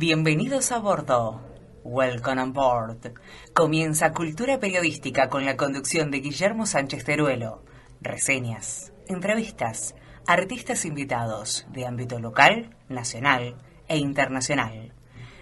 Bienvenidos 0.00 0.72
a 0.72 0.78
bordo. 0.78 1.42
Welcome 1.84 2.40
on 2.40 2.54
board. 2.54 3.12
Comienza 3.52 4.12
Cultura 4.12 4.58
Periodística 4.58 5.28
con 5.28 5.44
la 5.44 5.58
conducción 5.58 6.10
de 6.10 6.20
Guillermo 6.20 6.64
Sánchez 6.64 7.04
Teruelo. 7.04 7.62
Reseñas, 8.00 8.94
entrevistas, 9.08 9.94
artistas 10.26 10.86
invitados 10.86 11.66
de 11.70 11.84
ámbito 11.84 12.18
local, 12.18 12.74
nacional 12.88 13.56
e 13.88 13.98
internacional. 13.98 14.94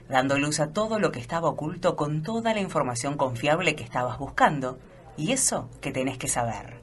Dando 0.08 0.40
luz 0.40 0.58
a 0.58 0.72
todo 0.72 0.98
lo 0.98 1.12
que 1.12 1.20
estaba 1.20 1.50
oculto 1.50 1.94
con 1.94 2.24
toda 2.24 2.52
la 2.52 2.60
información 2.60 3.16
confiable 3.16 3.76
que 3.76 3.84
estabas 3.84 4.18
buscando 4.18 4.80
y 5.16 5.30
eso 5.30 5.70
que 5.80 5.92
tenés 5.92 6.18
que 6.18 6.26
saber. 6.26 6.80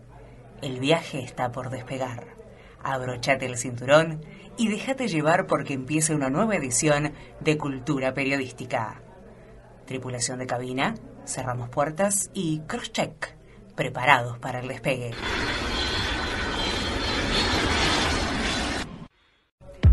El 0.61 0.79
viaje 0.79 1.19
está 1.19 1.51
por 1.51 1.71
despegar. 1.71 2.35
Abrochate 2.81 3.47
el 3.47 3.57
cinturón 3.57 4.21
y 4.57 4.67
déjate 4.69 5.07
llevar 5.07 5.47
porque 5.47 5.73
empieza 5.73 6.15
una 6.15 6.29
nueva 6.29 6.55
edición 6.55 7.13
de 7.39 7.57
Cultura 7.57 8.13
Periodística. 8.13 9.01
Tripulación 9.85 10.39
de 10.39 10.47
cabina, 10.47 10.95
cerramos 11.25 11.69
puertas 11.69 12.29
y 12.33 12.59
cross-check, 12.67 13.35
preparados 13.75 14.39
para 14.39 14.59
el 14.59 14.67
despegue. 14.67 15.11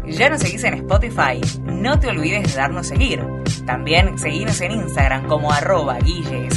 ¿Ya 0.07 0.29
nos 0.31 0.41
seguís 0.41 0.65
en 0.65 0.75
Spotify? 0.75 1.41
No 1.65 1.99
te 1.99 2.09
olvides 2.09 2.49
de 2.49 2.59
darnos 2.61 2.89
seguir. 2.89 3.25
También 3.67 4.19
seguimos 4.19 4.61
en 4.61 4.73
Instagram 4.73 5.29
como 5.29 5.53
arroba 5.53 5.99
Guille 5.99 6.49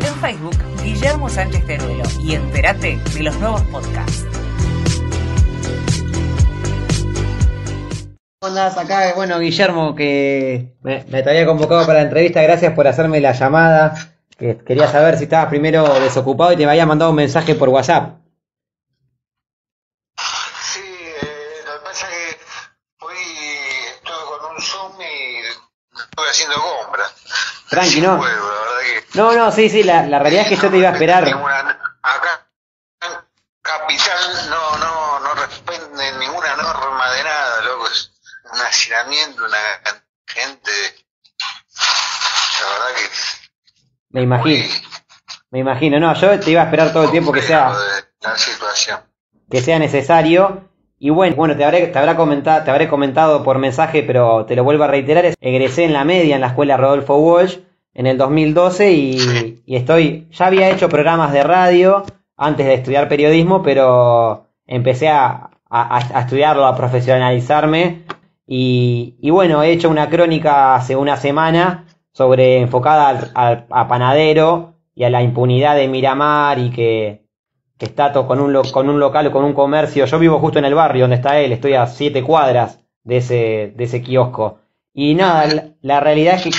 en 0.00 0.14
Facebook 0.20 0.56
Guillermo 0.82 1.28
Sánchez 1.28 1.66
Teruelo 1.66 2.04
y 2.22 2.34
entérate 2.34 2.98
de 3.14 3.22
los 3.22 3.38
nuevos 3.38 3.62
podcasts. 3.62 4.29
Andás 8.42 8.78
acá? 8.78 9.12
Bueno, 9.14 9.38
Guillermo, 9.38 9.94
que 9.94 10.74
me, 10.82 11.04
me 11.08 11.22
te 11.22 11.28
había 11.30 11.44
convocado 11.44 11.82
para 11.86 11.98
la 11.98 12.04
entrevista, 12.06 12.40
gracias 12.40 12.72
por 12.72 12.86
hacerme 12.88 13.20
la 13.20 13.32
llamada. 13.32 13.94
Que 14.38 14.56
quería 14.64 14.88
saber 14.88 15.18
si 15.18 15.24
estabas 15.24 15.48
primero 15.50 16.00
desocupado 16.00 16.50
y 16.52 16.56
te 16.56 16.64
había 16.64 16.86
mandado 16.86 17.10
un 17.10 17.16
mensaje 17.18 17.54
por 17.54 17.68
WhatsApp. 17.68 18.14
Sí, 20.62 20.80
eh, 20.80 21.60
lo 21.66 21.74
que 21.74 21.84
pasa 21.84 22.06
es 22.08 22.36
que 22.36 23.04
hoy 23.04 23.16
estuve 23.96 24.38
con 24.40 24.54
un 24.56 24.62
Zoom 24.62 24.92
y 25.02 25.40
estuve 26.00 26.30
haciendo 26.30 26.56
compras. 26.62 27.14
Tranqui, 27.68 28.00
¿no? 28.00 28.16
la 28.16 28.22
que 28.24 29.04
No, 29.18 29.32
no, 29.32 29.52
sí, 29.52 29.68
sí, 29.68 29.82
la, 29.82 30.06
la 30.06 30.18
realidad 30.18 30.44
es 30.44 30.48
que 30.48 30.56
yo 30.56 30.70
te 30.70 30.78
iba 30.78 30.88
a 30.88 30.92
esperar. 30.92 31.24
ninguna- 31.24 31.78
acá 32.02 32.46
en 33.02 33.10
Capital 33.60 34.48
no, 34.48 34.78
no, 34.78 35.20
no 35.20 35.34
responden 35.34 36.18
ninguna 36.18 36.56
norma 36.56 37.12
de 37.12 37.24
nada, 37.24 37.60
loco. 37.66 37.86
Es 37.88 38.10
una 39.38 39.58
gente. 40.26 40.70
La 42.60 42.68
verdad 42.72 42.96
que. 42.96 43.08
Me 44.10 44.22
imagino, 44.22 44.64
me 45.50 45.58
imagino. 45.60 46.00
No, 46.00 46.14
yo 46.14 46.38
te 46.40 46.50
iba 46.50 46.62
a 46.62 46.64
esperar 46.64 46.92
todo 46.92 47.04
el 47.04 47.10
tiempo 47.10 47.32
que 47.32 47.42
sea, 47.42 47.66
complejo 47.66 47.84
de 47.84 48.02
La 48.22 48.36
situación. 48.36 49.00
que 49.50 49.60
sea 49.60 49.78
necesario. 49.78 50.68
Y 50.98 51.08
bueno, 51.10 51.34
bueno, 51.36 51.56
te 51.56 51.64
habré, 51.64 51.86
te 51.86 51.98
habrá 51.98 52.14
comentado, 52.16 52.62
te 52.64 52.70
habré 52.70 52.86
comentado 52.88 53.42
por 53.42 53.58
mensaje, 53.58 54.02
pero 54.02 54.44
te 54.46 54.54
lo 54.54 54.64
vuelvo 54.64 54.84
a 54.84 54.88
reiterar. 54.88 55.24
es- 55.24 55.36
Egresé 55.40 55.84
en 55.84 55.92
la 55.94 56.04
media 56.04 56.34
en 56.34 56.42
la 56.42 56.48
escuela 56.48 56.76
Rodolfo 56.76 57.16
Walsh 57.16 57.58
en 57.94 58.06
el 58.06 58.18
2012 58.18 58.90
y, 58.92 59.62
y 59.64 59.76
estoy, 59.76 60.28
ya 60.30 60.46
había 60.46 60.68
hecho 60.70 60.88
programas 60.88 61.32
de 61.32 61.42
radio 61.42 62.04
antes 62.36 62.66
de 62.66 62.74
estudiar 62.74 63.08
periodismo, 63.08 63.62
pero 63.62 64.46
empecé 64.66 65.08
a, 65.08 65.50
a- 65.70 65.96
a 66.18 66.20
estudiarlo, 66.20 66.66
a 66.66 66.76
profesionalizarme. 66.76 68.02
Y, 68.52 69.14
y 69.20 69.30
bueno, 69.30 69.62
he 69.62 69.70
hecho 69.70 69.88
una 69.88 70.10
crónica 70.10 70.74
hace 70.74 70.96
una 70.96 71.16
semana 71.16 71.86
sobre 72.12 72.58
enfocada 72.58 73.08
al, 73.08 73.30
al- 73.36 73.66
a 73.70 73.86
Panadero 73.86 74.74
y 74.92 75.04
a 75.04 75.10
la 75.10 75.22
impunidad 75.22 75.76
de 75.76 75.86
Miramar 75.86 76.58
y 76.58 76.72
que, 76.72 77.22
que 77.78 77.86
está 77.86 78.12
to- 78.12 78.26
con 78.26 78.40
un, 78.40 78.52
lo- 78.52 78.64
con 78.72 78.88
un 78.88 78.98
local 78.98 79.28
o 79.28 79.30
con 79.30 79.44
un 79.44 79.54
comercio. 79.54 80.04
Yo 80.04 80.18
vivo 80.18 80.40
justo 80.40 80.58
en 80.58 80.64
el 80.64 80.74
barrio 80.74 81.04
donde 81.04 81.14
está 81.16 81.38
él, 81.38 81.52
estoy 81.52 81.74
a 81.74 81.86
siete 81.86 82.24
cuadras 82.24 82.80
de 83.04 83.18
ese, 83.18 83.72
de 83.76 83.84
ese 83.84 84.02
kiosco. 84.02 84.58
Y 84.92 85.14
nada, 85.14 85.46
la, 85.46 85.64
la 85.82 86.00
realidad 86.00 86.34
es 86.34 86.42
que 86.42 86.50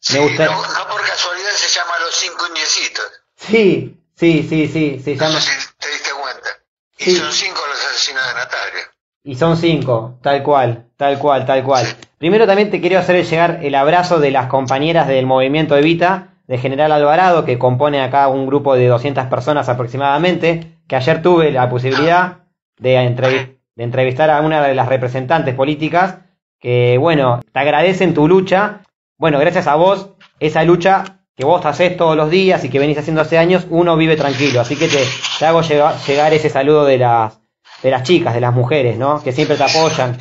Sí, 0.00 0.14
me 0.18 0.20
gusta. 0.28 0.46
no, 0.46 0.52
no 0.52 0.88
por 0.90 1.02
casualidad 1.06 1.50
se 1.50 1.78
llama 1.78 1.92
Los 2.02 2.14
Cinco 2.14 2.44
Niecitos. 2.54 3.04
Sí, 3.36 3.94
sí, 4.14 4.42
sí, 4.48 4.68
sí, 4.68 5.00
se 5.04 5.16
No 5.16 5.26
llama. 5.26 5.40
sé 5.42 5.52
si 5.60 5.68
te 5.78 5.88
diste 5.90 6.10
cuenta. 6.18 6.48
Y 6.96 7.04
Sí. 7.04 7.16
son 7.16 7.30
cinco 7.30 7.60
los 7.68 7.78
asesinos 7.90 8.26
de 8.26 8.34
Natalia. 8.34 8.90
Y 9.26 9.34
son 9.34 9.56
cinco, 9.56 10.18
tal 10.22 10.42
cual, 10.44 10.84
tal 10.96 11.18
cual, 11.18 11.44
tal 11.44 11.64
cual. 11.64 11.84
Primero 12.16 12.46
también 12.46 12.70
te 12.70 12.80
quiero 12.80 12.98
hacer 13.00 13.24
llegar 13.24 13.58
el 13.62 13.74
abrazo 13.74 14.20
de 14.20 14.30
las 14.30 14.46
compañeras 14.46 15.08
del 15.08 15.26
movimiento 15.26 15.76
Evita, 15.76 16.28
de 16.46 16.58
General 16.58 16.92
Alvarado, 16.92 17.44
que 17.44 17.58
compone 17.58 18.00
acá 18.00 18.28
un 18.28 18.46
grupo 18.46 18.76
de 18.76 18.86
200 18.86 19.26
personas 19.26 19.68
aproximadamente, 19.68 20.78
que 20.86 20.94
ayer 20.94 21.22
tuve 21.22 21.50
la 21.50 21.68
posibilidad 21.68 22.44
de, 22.78 23.56
de 23.74 23.82
entrevistar 23.84 24.30
a 24.30 24.40
una 24.42 24.62
de 24.62 24.76
las 24.76 24.88
representantes 24.88 25.56
políticas, 25.56 26.18
que 26.60 26.96
bueno, 26.98 27.40
te 27.52 27.58
agradecen 27.58 28.14
tu 28.14 28.28
lucha. 28.28 28.82
Bueno, 29.18 29.40
gracias 29.40 29.66
a 29.66 29.74
vos, 29.74 30.10
esa 30.38 30.62
lucha 30.62 31.02
que 31.34 31.44
vos 31.44 31.66
haces 31.66 31.96
todos 31.96 32.16
los 32.16 32.30
días 32.30 32.64
y 32.64 32.68
que 32.70 32.78
venís 32.78 32.96
haciendo 32.96 33.22
hace 33.22 33.38
años, 33.38 33.66
uno 33.70 33.96
vive 33.96 34.14
tranquilo. 34.16 34.60
Así 34.60 34.76
que 34.76 34.86
te, 34.86 35.44
hago 35.44 35.62
llega- 35.62 35.96
llegar 36.06 36.32
ese 36.32 36.48
saludo 36.48 36.84
de 36.84 36.98
las, 36.98 37.40
de 37.86 37.92
las 37.92 38.02
chicas, 38.02 38.34
de 38.34 38.40
las 38.40 38.52
mujeres, 38.52 38.98
¿no? 38.98 39.22
Que 39.22 39.32
siempre 39.32 39.56
te 39.56 39.62
apoyan. 39.62 40.20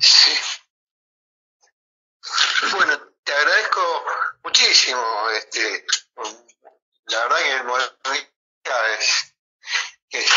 Sí. 0.00 0.32
Bueno, 2.72 2.98
te 3.22 3.34
agradezco 3.34 4.04
muchísimo. 4.42 5.02
Este, 5.36 5.84
la 7.04 7.18
verdad 7.24 7.36
que 7.36 7.56
el 7.56 7.64
movimiento 7.64 8.72
es, 8.98 9.34
es 10.12 10.30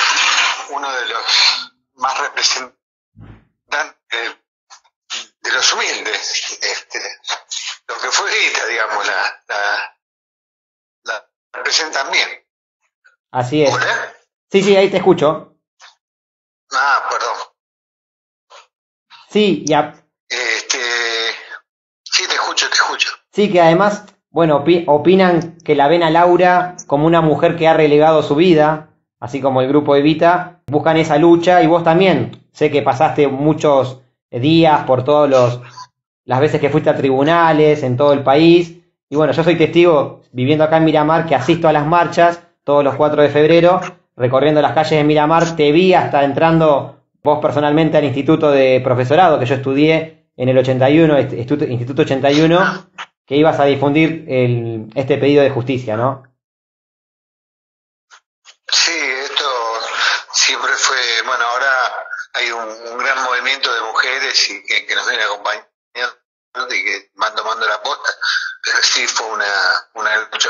uno 0.72 0.91
de 0.91 1.05
los 1.05 1.72
más 1.94 2.19
representantes 2.19 2.75
de 5.39 5.51
los 5.53 5.73
humildes. 5.73 6.59
Este, 6.61 6.99
lo 7.88 7.97
que 7.97 8.11
fue 8.11 8.29
Evita, 8.29 8.66
digamos, 8.66 9.07
la, 9.07 9.44
la, 9.47 9.97
la 11.03 11.29
representan 11.53 12.11
bien. 12.11 12.45
Así 13.31 13.63
es. 13.63 13.73
¿Hola? 13.73 14.13
Sí, 14.51 14.61
sí, 14.61 14.75
ahí 14.75 14.91
te 14.91 14.97
escucho. 14.97 15.53
Ah, 16.73 17.07
perdón. 17.09 17.38
Sí, 19.37 19.63
y 19.67 19.73
a- 19.73 19.93
Este, 20.27 20.79
sí, 22.03 22.23
te 22.27 22.33
escucho, 22.33 22.65
te 22.69 22.73
escucho. 22.73 23.09
sí 23.31 23.51
que 23.51 23.61
además, 23.61 24.03
bueno, 24.31 24.65
opi- 24.65 24.83
opinan 24.87 25.57
que 25.63 25.75
la 25.75 25.87
ven 25.87 26.01
a 26.01 26.09
Laura 26.09 26.75
como 26.87 27.05
una 27.05 27.21
mujer 27.21 27.55
que 27.55 27.67
ha 27.67 27.73
relegado 27.75 28.23
su 28.23 28.33
vida, 28.33 28.87
así 29.19 29.39
como 29.39 29.61
el 29.61 29.67
grupo 29.67 29.95
Evita, 29.95 30.61
buscan 30.65 30.97
esa 30.97 31.19
lucha 31.19 31.61
y 31.61 31.67
vos 31.67 31.83
también. 31.83 32.47
Sé 32.51 32.71
que 32.71 32.81
pasaste 32.81 33.27
muchos 33.27 34.01
días 34.31 34.85
por 34.85 35.03
todos 35.03 35.29
los 35.29 35.61
las 36.25 36.39
veces 36.39 36.59
que 36.59 36.71
fuiste 36.71 36.89
a 36.89 36.97
tribunales 36.97 37.83
en 37.83 37.95
todo 37.95 38.13
el 38.13 38.23
país. 38.23 38.73
Y 39.07 39.15
bueno, 39.15 39.33
yo 39.33 39.43
soy 39.43 39.55
testigo, 39.55 40.21
viviendo 40.31 40.63
acá 40.63 40.77
en 40.77 40.85
Miramar, 40.85 41.27
que 41.27 41.35
asisto 41.35 41.67
a 41.67 41.73
las 41.73 41.85
marchas 41.85 42.41
todos 42.63 42.83
los 42.83 42.95
4 42.95 43.21
de 43.21 43.29
febrero, 43.29 43.81
recorriendo 44.15 44.63
las 44.63 44.73
calles 44.73 44.97
de 44.97 45.03
Miramar. 45.03 45.55
Te 45.55 45.71
vi 45.71 45.93
hasta 45.93 46.23
entrando 46.23 46.97
vos 47.27 47.39
personalmente 47.41 47.97
al 47.97 48.05
Instituto 48.05 48.49
de 48.51 48.79
Profesorado, 48.81 49.38
que 49.38 49.45
yo 49.45 49.55
estudié 49.55 50.29
en 50.38 50.47
el 50.49 50.57
81, 50.57 51.17
este- 51.17 51.35
Instituto, 51.35 51.65
Instituto 51.65 52.01
81, 52.03 52.89
que 53.25 53.35
ibas 53.35 53.59
a 53.59 53.65
difundir 53.65 54.23
el- 54.29 54.88
este 54.95 55.17
pedido 55.17 55.43
de 55.43 55.49
justicia, 55.49 55.97
¿no? 55.97 56.23
Sí, 58.71 58.97
esto 59.25 59.49
siempre 60.31 60.72
fue, 60.73 60.97
bueno, 61.25 61.43
ahora 61.43 61.72
hay 62.34 62.52
un, 62.52 62.97
gran 62.97 63.23
movimiento 63.25 63.73
de 63.73 63.81
mujeres 63.81 64.49
y 64.49 64.63
que, 64.63 64.96
nos 64.96 65.07
viene 65.09 65.23
acompañando 65.23 65.67
y 66.72 66.84
que 66.85 67.11
van 67.16 67.35
tomando 67.35 67.67
la 67.67 67.81
posta, 67.84 68.09
pero 68.63 68.78
sí 68.81 69.05
fue 69.05 69.28
una, 69.28 69.53
una 69.96 70.16
lucha 70.31 70.49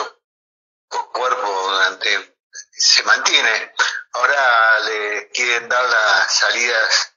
cuerpo 0.90 1.48
durante, 1.72 2.37
se 2.78 3.04
mantiene. 3.04 3.74
Ahora 4.14 4.80
le 4.80 5.30
quieren 5.30 5.68
dar 5.68 5.84
las 5.84 6.34
salidas, 6.34 7.14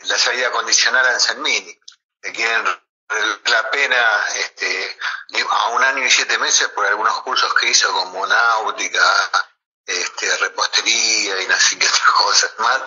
la 0.00 0.18
salida 0.18 0.50
condicional 0.50 1.06
a 1.06 1.18
Sanmini, 1.18 1.78
le 2.22 2.32
quieren 2.32 2.64
reducir 3.08 3.48
la 3.48 3.70
pena 3.70 4.26
este, 4.36 4.98
a 5.48 5.68
un 5.68 5.82
año 5.82 6.04
y 6.04 6.10
siete 6.10 6.38
meses 6.38 6.68
por 6.68 6.86
algunos 6.86 7.20
cursos 7.22 7.52
que 7.54 7.68
hizo 7.68 7.92
como 7.92 8.26
náutica, 8.26 9.30
este, 9.86 10.36
repostería 10.36 11.42
y 11.42 11.46
no 11.48 11.58
sé 11.58 11.78
qué 11.78 11.86
otras 11.86 12.10
cosas 12.10 12.50
más, 12.58 12.80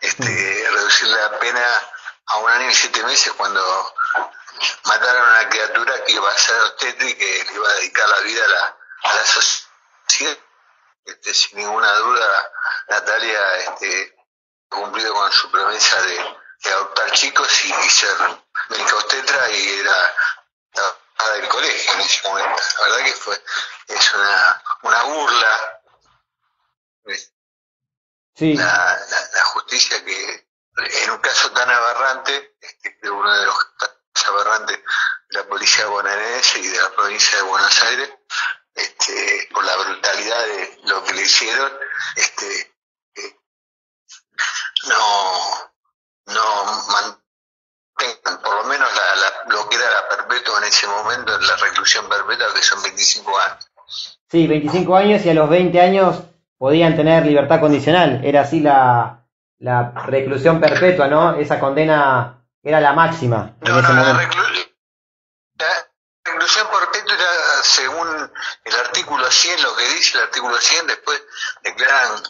este, 0.00 0.68
reducir 0.70 1.08
la 1.08 1.38
pena 1.38 1.82
a 2.26 2.36
un 2.38 2.50
año 2.50 2.70
y 2.70 2.74
siete 2.74 3.02
meses 3.04 3.32
cuando 3.34 3.94
mataron 4.84 5.22
a 5.22 5.40
una 5.40 5.48
criatura 5.48 6.04
que 6.04 6.12
iba 6.12 6.30
a 6.30 6.38
ser 6.38 6.60
obstétrica 6.62 7.08
y 7.08 7.14
que 7.14 7.44
le 7.44 7.54
iba 7.54 7.68
a 7.68 7.74
dedicar 7.74 8.08
la 8.08 8.20
vida 8.20 8.44
a 8.44 8.48
la, 8.48 8.76
a 9.02 9.14
la 9.14 9.26
sociedad. 9.26 10.38
Este, 11.26 11.34
sin 11.34 11.58
ninguna 11.58 11.92
duda, 11.92 12.52
Natalia 12.88 13.54
este, 13.56 14.16
ha 14.70 14.76
cumplido 14.76 15.12
con 15.12 15.32
su 15.32 15.50
promesa 15.50 16.00
de, 16.02 16.36
de 16.64 16.72
adoptar 16.72 17.10
chicos 17.12 17.64
y, 17.64 17.68
y 17.68 17.90
ser 17.90 18.16
médica 18.68 18.94
obstetra 18.94 19.50
y 19.50 19.80
era 19.80 20.14
la 20.74 21.30
del 21.34 21.48
colegio 21.48 21.92
en 21.94 22.00
ese 22.00 22.28
momento. 22.28 22.62
La 22.78 22.84
verdad 22.84 23.04
que 23.06 23.12
fue, 23.12 23.44
es 23.88 24.14
una, 24.14 24.62
una 24.82 25.02
burla. 25.02 25.82
Sí. 28.36 28.54
La, 28.54 28.64
la, 28.64 29.28
la 29.34 29.44
justicia 29.46 30.04
que 30.04 30.48
en 30.76 31.10
un 31.10 31.18
caso 31.18 31.50
tan 31.52 31.68
aberrante, 31.70 32.56
este, 32.60 33.10
uno 33.10 33.36
de 33.36 33.46
los 33.46 33.64
casos 33.78 34.28
aberrantes 34.28 34.78
de 35.30 35.38
la 35.38 35.48
policía 35.48 35.86
bonaerense 35.86 36.58
y 36.60 36.68
de 36.68 36.80
la 36.80 36.90
provincia 36.90 37.38
de 37.38 37.42
Buenos 37.44 37.82
Aires, 37.82 38.12
este, 38.76 39.48
por 39.52 39.64
la 39.64 39.76
brutalidad 39.76 40.38
de 40.46 40.78
lo 40.84 41.02
que 41.04 41.14
le 41.14 41.22
hicieron, 41.22 41.72
este, 42.16 42.72
no, 44.88 46.34
no 46.34 46.64
mantengan 46.92 48.42
por 48.42 48.54
lo 48.62 48.64
menos 48.68 48.88
la, 48.94 49.02
la, 49.20 49.54
lo 49.54 49.68
que 49.68 49.76
era 49.76 49.86
la 49.90 50.08
perpetua 50.16 50.58
en 50.58 50.64
ese 50.64 50.86
momento, 50.86 51.38
la 51.40 51.56
reclusión 51.56 52.08
perpetua, 52.08 52.46
que 52.54 52.62
son 52.62 52.82
25 52.82 53.38
años. 53.38 53.68
Sí, 54.30 54.46
25 54.46 54.96
años 54.96 55.24
y 55.24 55.30
a 55.30 55.34
los 55.34 55.48
20 55.48 55.80
años 55.80 56.22
podían 56.58 56.96
tener 56.96 57.24
libertad 57.24 57.60
condicional. 57.60 58.20
Era 58.24 58.42
así 58.42 58.60
la, 58.60 59.24
la 59.58 59.92
reclusión 60.06 60.60
perpetua, 60.60 61.06
¿no? 61.08 61.34
Esa 61.36 61.58
condena 61.60 62.44
era 62.62 62.80
la 62.80 62.92
máxima 62.92 63.54
en 63.62 63.72
No, 63.72 63.78
ese 63.78 63.88
no, 63.88 63.94
la, 63.94 64.12
momento. 64.12 64.36
reclu- 64.36 64.50
la 64.52 64.55
era 67.14 67.62
según 67.64 68.32
el 68.64 68.74
artículo 68.76 69.30
100, 69.30 69.62
lo 69.62 69.76
que 69.76 69.88
dice 69.88 70.18
el 70.18 70.24
artículo 70.24 70.58
100, 70.60 70.86
después 70.86 71.22
declaran, 71.62 72.22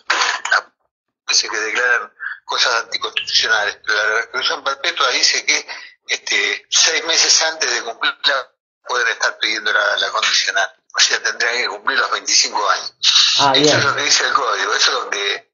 parece 1.25 1.49
que 1.49 1.57
declaran 1.59 2.13
cosas 2.45 2.75
anticonstitucionales, 2.85 3.79
pero 3.85 3.99
la 4.09 4.17
reclusión 4.23 4.63
perpetua 4.65 5.09
dice 5.11 5.45
que 5.45 5.67
este, 6.09 6.67
seis 6.71 7.05
meses 7.05 7.43
antes 7.43 7.71
de 7.71 7.83
cumplirla 7.83 8.53
pueden 8.87 9.09
estar 9.09 9.37
pidiendo 9.39 9.73
la, 9.73 9.97
la 9.97 10.11
condicional, 10.11 10.73
o 10.95 11.01
sea, 11.01 11.21
tendrían 11.23 11.57
que 11.57 11.69
cumplir 11.69 11.99
los 11.99 12.11
25 12.13 12.71
años. 12.71 12.95
Ah, 13.41 13.53
Eso 13.55 13.63
bien. 13.63 13.79
es 13.79 13.85
lo 13.85 13.97
que 13.97 14.03
dice 14.03 14.25
el 14.27 14.33
código, 14.33 14.75
eso 14.75 14.91
es 14.99 15.05
lo 15.05 15.11
que, 15.11 15.53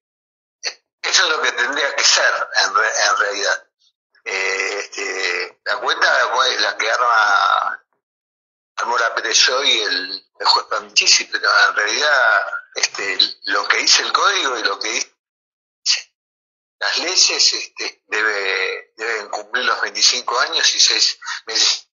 eso 1.02 1.22
es 1.24 1.28
lo 1.30 1.40
que 1.42 1.52
tendría 1.52 1.96
que 1.96 2.04
ser 2.04 2.48
en, 2.64 2.74
re- 2.74 2.92
en 3.10 3.16
realidad. 3.19 3.66
Eh, 4.24 4.78
este, 4.80 5.60
la 5.64 5.76
cuenta 5.78 6.28
fue 6.34 6.60
la 6.60 6.76
que 6.76 6.90
arma 6.90 7.81
armó 8.76 8.98
la 8.98 9.14
PTSO 9.14 9.64
y 9.64 9.80
el, 9.80 10.26
el 10.40 10.46
juez 10.46 10.66
Pamchisi, 10.66 11.24
pero 11.26 11.48
en 11.69 11.76
realidad 11.76 12.46
este, 12.74 13.19
lo 13.44 13.66
que 13.69 13.78
dice 13.78 14.02
el 14.02 14.12
código 14.12 14.58
y 14.58 14.62
lo 14.64 14.78
que 14.78 14.88
dice 14.90 15.08
las 16.80 16.98
leyes 16.98 17.52
este, 17.52 18.02
debe, 18.08 18.92
deben 18.96 19.28
cumplir 19.28 19.64
los 19.64 19.80
25 19.82 20.38
años 20.40 20.74
y 20.74 20.80
seis 20.80 21.19
meses 21.46 21.88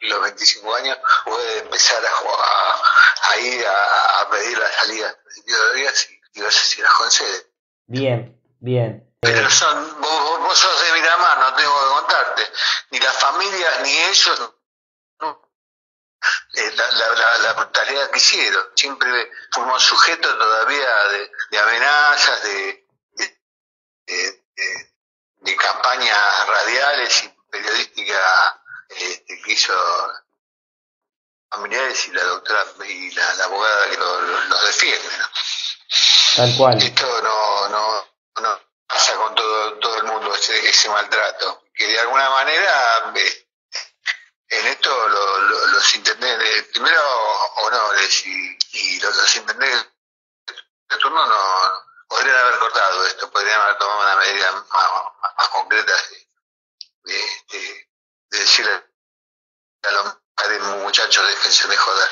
los 0.00 0.20
25 0.22 0.74
años 0.74 0.98
puede 1.24 1.58
empezar 1.60 2.04
a, 2.04 2.10
jugar- 2.10 2.82
a 3.30 3.36
ir 3.38 3.66
a, 3.66 4.20
a 4.20 4.30
pedir 4.30 4.58
la 4.58 4.70
salida 4.72 5.18
de 5.46 5.78
días 5.80 6.08
y, 6.10 6.38
y 6.38 6.42
ver 6.42 6.52
si 6.52 6.82
las 6.82 6.92
concede. 6.92 7.50
Bien, 7.86 8.38
bien. 8.60 9.16
Pero 9.20 9.48
son, 9.50 10.00
vos, 10.02 10.40
vos- 10.40 10.58
sos 10.58 10.82
de 10.82 10.92
Miramar, 10.92 11.38
no 11.38 11.54
tengo 11.56 11.72
que 11.80 11.94
contarte. 11.94 12.42
Ni 12.90 12.98
las 13.00 13.16
familias 13.16 13.80
ni 13.82 13.98
ellos, 13.98 14.38
no. 14.38 14.54
Eh, 16.54 16.72
la, 16.76 16.90
la, 16.90 17.08
la, 17.12 17.38
la 17.38 17.52
brutalidad 17.54 18.10
que 18.10 18.18
hicieron. 18.18 18.66
Siempre 18.74 19.30
fuimos 19.52 19.82
sujetos 19.82 20.38
todavía 20.38 20.94
de, 21.08 21.30
de 21.50 21.58
amenazas, 21.58 22.42
de, 22.42 22.86
de, 23.12 23.40
de- 24.06 24.44
de- 24.56 24.92
de 25.40 25.56
campañas 25.56 26.46
radiales 26.48 27.22
y 27.24 27.28
periodísticas 27.50 28.54
este, 28.88 29.42
que 29.42 29.52
hizo 29.52 29.74
familiares 31.50 32.08
y 32.08 32.12
la 32.12 32.24
doctora 32.24 32.64
y 32.88 33.10
la, 33.12 33.34
la 33.34 33.44
abogada 33.44 33.90
que 33.90 33.96
lo- 33.96 34.20
lo- 34.22 34.40
los 34.44 34.66
defiende. 34.66 35.08
¿no? 35.18 35.26
Tal 36.36 36.56
cual. 36.56 36.82
Esto 36.82 37.22
no, 37.22 37.68
no, 37.68 38.08
no 38.42 38.60
pasa 38.86 39.14
con 39.16 39.34
todo, 39.34 39.78
todo 39.78 39.96
el 39.98 40.04
mundo 40.04 40.34
ese, 40.34 40.68
ese 40.68 40.88
maltrato. 40.88 41.62
Que 41.74 41.86
de 41.86 42.00
alguna 42.00 42.28
manera 42.30 43.12
eh, 43.14 43.45
en 44.48 44.66
esto 44.66 45.08
lo- 45.08 45.38
lo- 45.38 45.66
los 45.68 45.94
intendentes, 45.94 46.64
primero 46.72 47.00
honores 47.64 48.26
y, 48.26 48.58
y 48.72 49.00
los, 49.00 49.16
los 49.16 49.36
intendentes 49.36 49.86
de 50.88 50.96
turno 50.98 51.26
no 51.26 51.36
podrían 52.08 52.36
haber 52.36 52.58
cortado 52.60 53.04
esto, 53.06 53.30
podrían 53.30 53.60
haber 53.60 53.78
tomado 53.78 54.00
una 54.02 54.16
medida 54.16 54.52
más, 54.52 54.64
más- 54.72 55.32
más 55.38 55.48
concreta 55.48 55.92
de, 57.04 57.12
de, 57.12 57.18
de- 57.58 57.88
de 58.30 58.38
decirle 58.38 58.70
a 59.82 59.90
los 59.90 60.82
muchachos, 60.82 61.24
déjense 61.28 61.68
de 61.68 61.76
joder. 61.76 62.08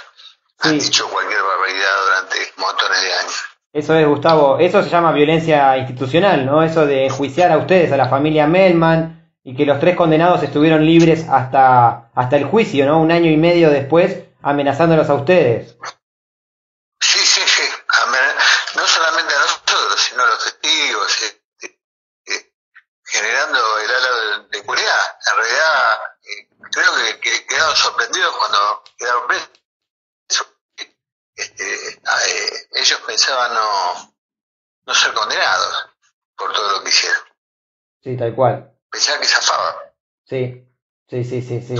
Han 0.60 0.70
Sí. 0.70 0.78
dicho 0.86 1.08
cualquier 1.08 1.42
barbaridad 1.42 2.04
durante 2.04 2.52
montones 2.56 3.02
de 3.02 3.12
años. 3.14 3.44
Eso 3.72 3.94
es, 3.96 4.06
Gustavo. 4.06 4.58
Eso 4.60 4.82
se 4.82 4.88
llama 4.88 5.10
violencia 5.12 5.76
institucional, 5.76 6.46
¿no? 6.46 6.62
Eso 6.62 6.86
de 6.86 7.06
enjuiciar 7.06 7.50
a 7.50 7.58
ustedes, 7.58 7.90
a 7.92 7.96
la 7.96 8.08
familia 8.08 8.46
Melman, 8.46 9.23
y 9.44 9.54
que 9.54 9.66
los 9.66 9.78
tres 9.78 9.94
condenados 9.94 10.42
estuvieron 10.42 10.84
libres 10.84 11.26
hasta, 11.28 12.10
hasta 12.14 12.36
el 12.36 12.46
juicio, 12.46 12.86
¿no? 12.86 12.98
Un 12.98 13.12
año 13.12 13.30
y 13.30 13.36
medio 13.36 13.68
después, 13.70 14.24
amenazándolos 14.42 15.08
a 15.10 15.14
ustedes. 15.14 15.76
Sí, 16.98 17.18
sí, 17.20 17.42
sí. 17.46 17.62
No 18.74 18.86
solamente 18.88 19.34
a 19.34 19.38
nosotros, 19.38 20.00
sino 20.00 20.22
a 20.24 20.26
los 20.26 20.44
testigos, 20.44 21.22
este, 21.22 21.78
eh, 22.26 22.52
generando 23.04 23.78
el 23.78 23.90
halo 23.90 24.48
de, 24.48 24.58
impunidad. 24.58 25.18
En 25.30 25.36
realidad, 25.36 26.00
eh, 26.22 26.48
creo 26.72 26.94
que, 26.96 27.20
que 27.20 27.46
quedaron 27.46 27.76
sorprendidos 27.76 28.36
cuando 28.36 28.82
quedaron 28.98 29.26
presos. 29.28 29.50
Este, 31.36 31.88
eh, 31.88 32.68
ellos 32.72 33.00
pensaban 33.06 33.54
no, 33.54 34.14
no 34.86 34.94
ser 34.94 35.12
condenados 35.12 35.90
por 36.36 36.52
todo 36.52 36.72
lo 36.72 36.82
que 36.82 36.88
hicieron. 36.88 37.22
Sí, 38.02 38.16
tal 38.16 38.34
cual. 38.34 38.73
Que 38.94 39.26
zafaban. 39.26 39.74
Sí, 40.24 40.64
sí, 41.08 41.24
sí, 41.24 41.42
sí, 41.42 41.60
sí. 41.60 41.74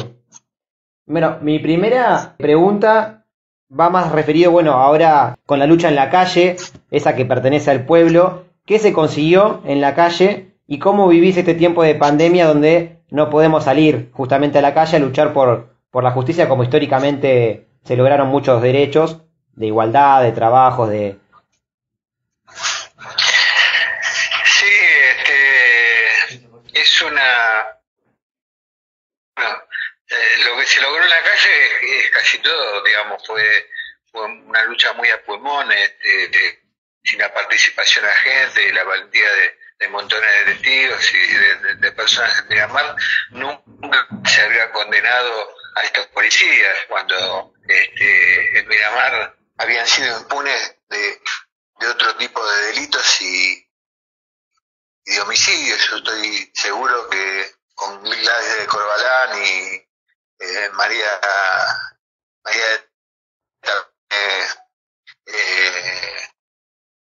Bueno, 1.07 1.39
mi 1.43 1.61
primera 1.61 2.35
pregunta 2.37 3.25
va 3.71 3.89
más 3.89 4.11
referido, 4.11 4.51
bueno, 4.51 4.73
ahora 4.73 5.39
con 5.47 5.61
la 5.61 5.67
lucha 5.67 5.89
en 5.89 5.95
la 5.95 6.11
calle, 6.11 6.57
esa 6.91 7.15
que 7.15 7.25
pertenece 7.25 7.71
al 7.71 7.87
pueblo, 7.87 8.47
¿qué 8.67 8.79
se 8.79 8.93
consiguió 8.93 9.63
en 9.65 9.81
la 9.81 9.95
calle 9.95 10.57
y 10.67 10.79
cómo 10.81 11.07
vivís 11.07 11.37
este 11.37 11.55
tiempo 11.55 11.85
de 11.85 11.95
pandemia 11.95 12.49
donde 12.49 12.99
no 13.11 13.31
podemos 13.31 13.65
salir 13.65 14.11
justamente 14.13 14.59
a 14.59 14.63
la 14.63 14.75
calle 14.75 14.97
a 14.97 15.01
luchar 15.01 15.33
por, 15.33 15.69
por 15.91 16.03
la 16.03 16.11
justicia 16.11 16.49
como 16.49 16.65
históricamente 16.65 17.69
se 17.85 17.97
lograron 17.97 18.29
muchos 18.29 18.61
derechos 18.61 19.21
de 19.53 19.67
igualdad, 19.67 20.23
de 20.23 20.33
trabajos, 20.33 20.89
de... 20.89 21.17
Sí, 24.45 24.67
este, 25.17 26.81
es 26.81 26.94
una... 27.07 27.67
Bueno, 29.37 29.63
eh, 30.09 30.37
lo 30.45 30.57
que 30.59 30.67
se 30.67 30.81
logró 30.81 31.03
en 31.03 31.11
la 31.11 31.23
calle 31.23 31.99
es, 32.01 32.11
casi 32.11 32.39
todo, 32.39 32.83
digamos, 32.85 33.27
fue, 33.27 33.71
fue 34.11 34.25
una 34.27 34.65
lucha 34.65 34.93
muy 34.93 35.11
a 35.11 35.23
pulmón, 35.25 35.71
este, 35.73 36.29
de- 36.29 36.63
sin 37.03 37.19
la 37.19 37.33
participación 37.35 38.05
de 38.05 38.11
la 38.11 38.17
gente, 38.17 38.73
la 38.73 38.85
valentía 38.85 39.31
de, 39.33 39.59
montones 39.91 40.31
de 40.47 40.53
testigos 40.55 41.13
y 41.13 41.75
de 41.77 41.93
personas 41.93 42.39
en 42.39 42.49
Miramar, 42.49 42.97
nunca 43.33 44.09
se 44.25 44.41
había 44.41 44.71
condenado 44.73 45.55
a 45.77 45.83
estos 45.83 46.07
policías 46.07 46.79
cuando 46.89 47.53
este, 47.69 48.59
en 48.61 48.67
Miramar 48.69 49.37
habían 49.59 49.87
sido 49.87 50.19
impunes 50.21 50.75
de, 50.89 51.21
de 51.81 51.87
otro 51.89 52.17
tipo 52.17 52.43
de 52.51 52.67
delitos 52.69 53.21
y, 53.21 53.64
y 55.05 55.15
de 55.15 55.21
homicidios. 55.21 55.89
Yo 55.89 55.97
estoy 55.97 56.51
seguro 56.55 57.09
que 57.11 57.55
con 57.75 58.03
Gladys 58.03 58.59
de 58.59 58.67
Corbalán 58.67 59.43
y 59.43 59.89
eh, 60.39 60.71
María 60.73 61.21
María 62.45 62.91
eh, 65.27 66.29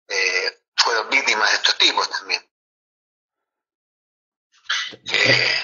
eh, 0.08 0.64
fueron 0.76 1.10
víctimas 1.10 1.50
de 1.50 1.56
estos 1.56 1.78
tipos 1.78 2.10
también. 2.10 2.48
Eh, 5.12 5.64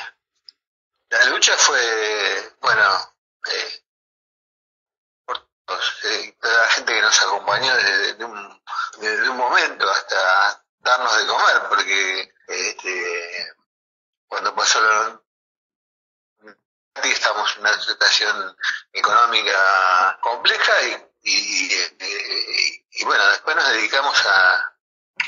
la 1.09 1.25
lucha 1.25 1.57
fue, 1.57 2.55
bueno, 2.61 3.15
eh, 3.51 3.83
por 5.25 5.49
todos, 5.65 6.03
eh, 6.05 6.37
toda 6.39 6.61
la 6.61 6.69
gente 6.69 6.93
que 6.93 7.01
nos 7.01 7.21
acompañó 7.21 7.75
desde 7.75 8.23
un, 8.23 8.63
desde 8.99 9.29
un 9.29 9.37
momento 9.37 9.89
hasta 9.89 10.65
darnos 10.87 11.17
de 11.17 11.27
comer, 11.27 11.61
porque 11.69 12.31
este, 12.47 13.53
cuando 14.27 14.55
pasó 14.55 14.81
la 14.81 15.21
estamos 17.03 17.53
en 17.55 17.61
una 17.61 17.73
situación 17.79 18.55
económica 18.91 20.19
compleja 20.21 20.73
y, 21.23 21.69
y, 22.91 23.05
bueno, 23.05 23.27
después 23.29 23.55
nos 23.55 23.69
dedicamos 23.71 24.25
a, 24.25 24.55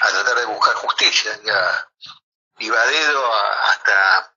a 0.02 0.08
tratar 0.10 0.36
de 0.40 0.46
buscar 0.46 0.74
justicia. 0.76 1.32
Ya 1.46 1.88
iba 2.60 2.82
a 2.82 2.88
dedo 2.88 3.26
a- 3.34 3.70
hasta 3.72 4.36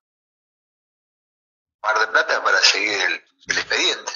Mar 1.83 1.99
de 2.01 2.07
Plata 2.09 2.43
para 2.45 2.59
seguir 2.59 3.01
el, 3.01 3.15
expediente. 3.57 4.13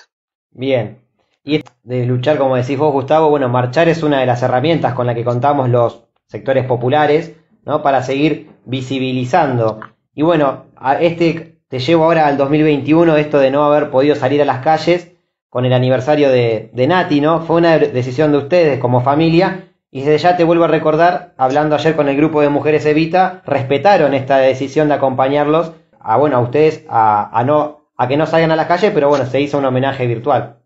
Bien. 0.50 1.02
Y 1.42 1.64
de 1.82 2.04
luchar, 2.04 2.38
como 2.38 2.56
decís 2.56 2.78
vos, 2.78 2.92
Gustavo, 2.92 3.28
bueno, 3.30 3.48
marchar 3.48 3.88
es 3.88 4.02
una 4.02 4.20
de 4.20 4.26
las 4.26 4.42
herramientas 4.42 4.94
con 4.94 5.06
la 5.06 5.14
que 5.14 5.24
contamos 5.24 5.68
los 5.68 6.05
sectores 6.26 6.64
populares, 6.66 7.34
¿no? 7.64 7.82
Para 7.82 8.02
seguir 8.02 8.50
visibilizando. 8.64 9.80
Y 10.14 10.22
bueno, 10.22 10.66
a 10.76 11.00
este 11.00 11.58
te 11.68 11.78
llevo 11.78 12.04
ahora 12.04 12.26
al 12.26 12.36
2021, 12.36 13.16
esto 13.16 13.38
de 13.38 13.50
no 13.50 13.64
haber 13.64 13.90
podido 13.90 14.14
salir 14.14 14.40
a 14.40 14.44
las 14.44 14.62
calles 14.62 15.12
con 15.48 15.64
el 15.64 15.72
aniversario 15.72 16.30
de, 16.30 16.70
de 16.72 16.86
Nati, 16.86 17.20
¿no? 17.20 17.40
Fue 17.40 17.56
una 17.56 17.78
decisión 17.78 18.32
de 18.32 18.38
ustedes 18.38 18.78
como 18.78 19.00
familia 19.00 19.66
y 19.90 20.02
desde 20.02 20.18
ya 20.18 20.36
te 20.36 20.44
vuelvo 20.44 20.64
a 20.64 20.68
recordar, 20.68 21.34
hablando 21.38 21.74
ayer 21.74 21.96
con 21.96 22.08
el 22.08 22.16
grupo 22.16 22.40
de 22.40 22.50
Mujeres 22.50 22.84
Evita, 22.84 23.42
respetaron 23.46 24.14
esta 24.14 24.38
decisión 24.38 24.88
de 24.88 24.94
acompañarlos 24.94 25.72
a, 25.98 26.16
bueno, 26.18 26.36
a 26.36 26.40
ustedes 26.40 26.84
a, 26.88 27.42
no, 27.46 27.90
a 27.96 28.06
que 28.06 28.16
no 28.16 28.26
salgan 28.26 28.52
a 28.52 28.56
la 28.56 28.68
calle, 28.68 28.90
pero 28.90 29.08
bueno, 29.08 29.26
se 29.26 29.40
hizo 29.40 29.58
un 29.58 29.64
homenaje 29.64 30.06
virtual. 30.06 30.62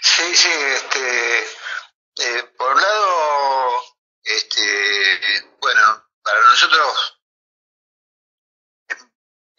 Sí, 0.00 0.34
sí, 0.34 0.48
este, 0.74 1.38
eh, 1.40 2.44
por 2.56 2.72
un 2.72 2.80
lado, 2.80 3.06
este, 4.24 4.62
bueno, 5.60 5.82
para 6.22 6.38
nosotros 6.50 7.20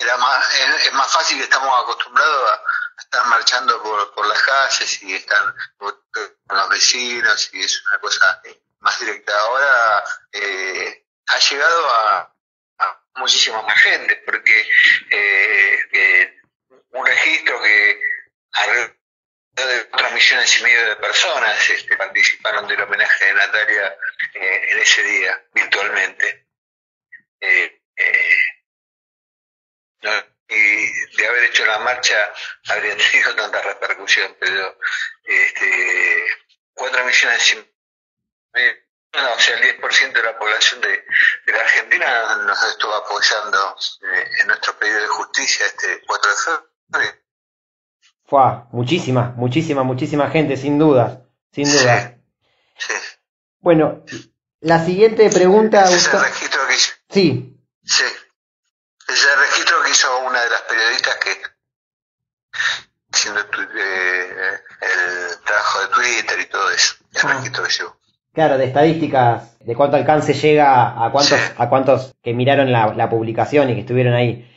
era 0.06 0.18
más, 0.18 0.60
es, 0.60 0.94
más 0.94 1.12
fácil, 1.12 1.42
estamos 1.42 1.82
acostumbrados 1.82 2.52
a 2.52 3.02
estar 3.02 3.26
marchando 3.26 3.82
por, 3.82 4.28
las 4.28 4.42
calles 4.44 5.04
y 5.04 5.16
están 5.16 5.54
con 5.78 5.96
los 6.50 6.70
vecinos 6.70 7.50
y 7.54 7.64
es 7.64 7.84
una 7.88 8.00
cosa 8.00 8.42
más 8.80 9.00
directa. 9.00 9.34
Ahora 9.38 10.04
eh, 10.32 11.06
ha 11.28 11.40
llegado 11.40 11.90
a, 11.90 12.32
muchísima 13.16 13.62
más 13.62 13.80
gente, 13.80 14.22
porque 14.26 14.70
eh, 15.10 16.38
un 16.92 17.06
registro 17.06 17.62
que 17.62 18.00
alrededor 18.52 18.98
de 19.54 19.88
4 19.90 20.12
millones 20.12 20.60
y 20.60 20.64
medio 20.64 20.90
de 20.90 20.96
personas 20.98 21.70
este, 21.70 21.96
participaron 21.96 22.68
del 22.68 22.82
homenaje 22.82 23.26
de 23.26 23.34
Natalia 23.34 23.98
eh, 24.34 24.68
en 24.72 24.80
ese 24.80 25.02
día, 25.04 25.46
virtualmente. 25.54 26.46
Y 30.48 31.16
de 31.18 31.28
haber 31.28 31.44
hecho 31.46 31.66
la 31.66 31.80
marcha 31.80 32.16
habría 32.70 32.96
tenido 32.98 33.36
tanta 33.36 33.62
repercusión, 33.62 34.36
pero 34.40 34.78
este, 35.24 36.26
4 36.74 37.06
millones 37.06 37.54
y 37.54 37.72
medio, 38.54 38.74
o 39.36 39.40
sea, 39.40 39.56
el 39.56 39.80
10% 39.80 40.14
de 40.14 40.24
la 40.24 40.38
población 40.38 40.82
de, 40.82 41.04
la 41.52 41.60
Argentina 41.60 42.36
nos 42.46 42.64
estuvo 42.64 42.94
apoyando 42.94 43.76
eh, 44.14 44.30
en 44.42 44.48
nuestro 44.48 44.78
pedido 44.78 45.02
de 45.02 45.08
justicia 45.08 45.66
este 45.66 46.02
4 46.06 46.32
de 46.32 46.38
febrero. 46.38 47.26
Fue 48.26 48.42
muchísima, 48.72 49.34
muchísima, 49.38 49.84
muchísima 49.84 50.30
gente, 50.30 50.58
sin 50.58 50.80
duda, 50.80 51.26
sin 51.52 51.72
duda. 51.72 52.18
Sí, 52.78 52.94
Bueno, 53.60 54.04
la 54.62 54.84
siguiente 54.84 55.30
pregunta... 55.30 55.84
Ese 55.84 56.10
el 56.12 56.24
registro 56.24 56.68
que. 56.68 56.76
Sí. 57.14 57.58
Sí. 57.84 58.04
Ese 59.08 59.32
el 59.32 59.40
registro 59.40 59.84
que 59.84 59.92
hizo 59.92 60.18
una 60.20 60.42
de 60.42 60.50
las 60.50 60.62
periodistas 60.62 61.16
que 61.18 61.42
haciendo 63.26 63.42
eh, 63.42 64.26
el 64.82 65.44
trabajo 65.44 65.80
de 65.82 65.88
Twitter 65.96 66.38
y 66.46 66.50
todo 66.50 66.70
eso, 66.70 66.96
el 67.14 67.22
ah. 67.24 67.34
registro 67.36 67.64
que 67.64 67.70
llevo. 67.72 67.96
Claro, 68.34 68.58
de 68.58 68.66
estadísticas, 68.66 69.58
de 69.60 69.76
cuánto 69.76 69.96
alcance 69.96 70.34
llega 70.34 71.04
a 71.04 71.10
cuántos, 71.12 71.40
a 71.58 71.70
cuántos 71.70 72.14
que 72.22 72.34
miraron 72.34 72.72
la, 72.72 73.10
publicación 73.10 73.70
y 73.70 73.76
que 73.76 73.82
estuvieron 73.82 74.14
ahí. 74.14 74.52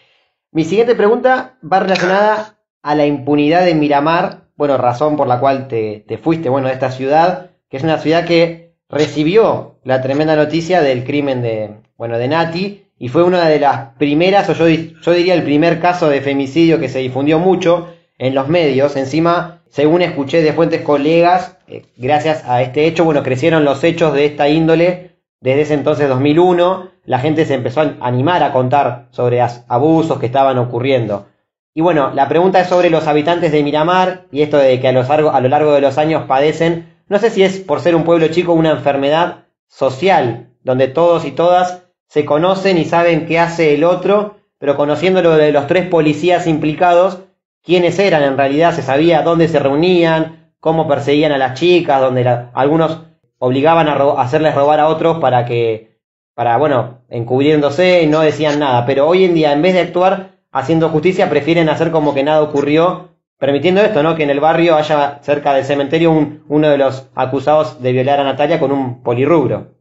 Mi 0.50 0.64
siguiente 0.64 0.96
pregunta 0.96 1.58
va 1.62 1.78
relacionada 1.78 2.58
a 2.82 2.94
la 2.96 3.06
impunidad 3.06 3.64
de 3.64 3.75
Miramar, 3.75 4.48
bueno, 4.56 4.76
razón 4.78 5.16
por 5.16 5.28
la 5.28 5.38
cual 5.38 5.68
te, 5.68 6.04
te 6.08 6.18
fuiste, 6.18 6.48
bueno, 6.48 6.66
de 6.66 6.75
esta 6.75 6.90
ciudad, 6.90 7.50
que 7.70 7.76
es 7.76 7.84
una 7.84 7.98
ciudad 7.98 8.25
que 8.25 8.75
recibió 8.88 9.78
la 9.84 10.02
tremenda 10.02 10.34
noticia 10.34 10.80
del 10.82 11.04
crimen 11.04 11.42
de, 11.42 11.76
bueno, 11.96 12.18
de 12.18 12.26
Nati, 12.26 12.84
y 12.98 13.08
fue 13.08 13.22
una 13.22 13.48
de 13.48 13.60
las 13.60 13.94
primeras, 13.96 14.48
o 14.48 14.54
yo, 14.54 14.66
yo 14.66 15.12
diría 15.12 15.34
el 15.34 15.44
primer 15.44 15.78
caso 15.78 16.08
de 16.08 16.20
femicidio 16.20 16.80
que 16.80 16.88
se 16.88 16.98
difundió 16.98 17.38
mucho, 17.38 17.94
en 18.18 18.34
los 18.34 18.48
medios. 18.48 18.96
Encima, 18.96 19.62
según 19.68 20.02
escuché 20.02 20.42
de 20.42 20.52
fuentes 20.52 20.82
colegas, 20.82 21.56
eh, 21.66 21.84
gracias 21.96 22.44
a 22.46 22.62
este 22.62 22.87
hecho, 22.87 23.04
bueno, 23.04 23.22
crecieron 23.22 23.64
los 23.64 23.82
hechos 23.84 24.12
de 24.12 24.26
esta 24.26 24.48
índole 24.48 25.12
desde 25.40 25.62
ese 25.62 25.75
entonces 25.75 26.08
2001. 26.08 26.90
La 27.04 27.20
gente 27.20 27.46
se 27.46 27.54
empezó 27.54 27.80
a 27.80 27.96
animar 28.00 28.42
a 28.42 28.52
contar 28.52 29.06
sobre 29.10 29.40
abusos 29.40 30.18
que 30.18 30.26
estaban 30.26 30.58
ocurriendo. 30.58 31.26
Y 31.75 31.80
bueno, 31.80 32.10
la 32.12 32.28
pregunta 32.28 32.60
es 32.60 32.68
sobre 32.68 32.90
los 32.90 33.06
habitantes 33.06 33.52
de 33.52 33.62
Miramar 33.62 34.25
y 34.32 34.42
esto 34.42 34.58
de 34.58 34.80
que 34.80 34.88
a 34.88 34.90
a 34.90 35.40
lo 35.40 35.48
largo 35.48 35.72
de 35.72 35.80
los 35.80 35.96
años 35.96 36.25
padecen, 36.26 36.92
no 37.08 37.18
sé 37.18 37.30
si 37.30 37.44
es 37.44 37.60
por 37.60 37.80
ser 37.80 37.94
un 37.94 38.04
pueblo 38.04 38.28
chico 38.28 38.52
una 38.52 38.72
enfermedad 38.72 39.44
social, 39.68 40.48
donde 40.64 40.88
todos 40.88 41.25
y 41.25 41.30
todas 41.30 41.84
se 42.08 42.25
conocen 42.25 42.78
y 42.78 42.84
saben 42.84 43.26
qué 43.26 43.38
hace 43.38 43.75
el 43.75 43.84
otro, 43.84 44.37
pero 44.58 44.76
conociendo 44.76 45.22
lo 45.22 45.37
de 45.37 45.52
los 45.52 45.66
tres 45.66 45.87
policías 45.87 46.46
implicados, 46.46 47.20
quiénes 47.64 47.98
eran 47.98 48.22
en 48.22 48.36
realidad, 48.36 48.74
se 48.74 48.82
sabía 48.82 49.22
dónde 49.22 49.48
se 49.48 49.58
reunían, 49.58 50.52
cómo 50.60 50.88
perseguían 50.88 51.32
a 51.32 51.38
las 51.38 51.58
chicas, 51.58 52.00
donde 52.00 52.28
algunos 52.54 53.02
obligaban 53.38 53.88
a, 53.88 53.94
hacerles 54.20 54.54
robar 54.54 54.80
a 54.80 54.88
otros 54.88 55.18
para 55.18 55.44
que, 55.44 55.98
para, 56.34 56.56
bueno, 56.56 57.02
encubriéndose 57.08 58.06
no 58.06 58.20
decían 58.20 58.58
nada. 58.58 58.86
Pero 58.86 59.06
hoy 59.06 59.24
en 59.24 59.34
día, 59.34 59.52
en 59.52 59.62
vez 59.62 59.74
de 59.74 59.80
actuar 59.80 60.38
haciendo 60.50 60.88
justicia, 60.88 61.30
prefieren 61.30 61.68
hacer 61.68 61.90
como 61.90 62.14
que 62.14 62.24
nada 62.24 62.42
ocurrió, 62.42 63.10
permitiendo 63.38 63.80
esto, 63.82 64.02
¿no? 64.02 64.16
Que 64.16 64.24
en 64.24 64.30
el 64.30 64.40
barrio 64.40 64.76
haya 64.76 65.20
cerca 65.22 65.54
del 65.54 65.64
cementerio 65.64 66.10
un, 66.10 66.44
uno 66.48 66.68
de 66.68 66.78
los 66.78 67.08
acusados 67.14 67.82
de 67.82 67.92
violar 67.92 68.20
a 68.20 68.24
Natalia 68.24 68.58
con 68.58 68.72
un 68.72 69.02
polirrubro. 69.02 69.74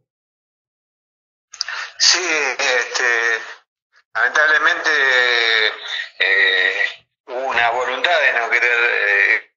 Sí, 1.97 2.19
este, 2.19 3.03
lamentablemente 4.13 4.89
una 7.27 7.69
voluntad 7.71 8.11
de 8.21 8.39
no 8.39 8.49
querer 8.49 8.79
eh, 8.93 9.51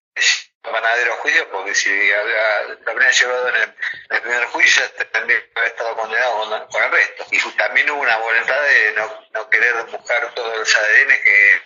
panadero 0.62 1.08
juicio, 1.20 1.50
porque 1.50 1.74
si 1.74 2.10
lo 2.10 2.90
habrían 2.90 3.12
llevado 3.12 3.48
en 3.48 3.74
el, 4.10 4.20
primer 4.20 4.44
juicio, 4.46 4.82
también 5.12 5.42
habría 5.54 5.70
estado 5.70 5.96
condenado 5.96 6.68
con, 6.68 6.82
el 6.82 6.90
resto. 6.90 7.26
Y 7.30 7.38
también 7.56 7.90
hubo 7.90 8.00
una 8.00 8.16
voluntad 8.16 8.60
de 8.62 8.92
no, 8.92 9.26
no 9.32 9.50
querer 9.50 9.84
buscar 9.84 10.34
todos 10.34 10.58
los 10.58 10.76
ADN 10.76 11.08
que 11.08 11.62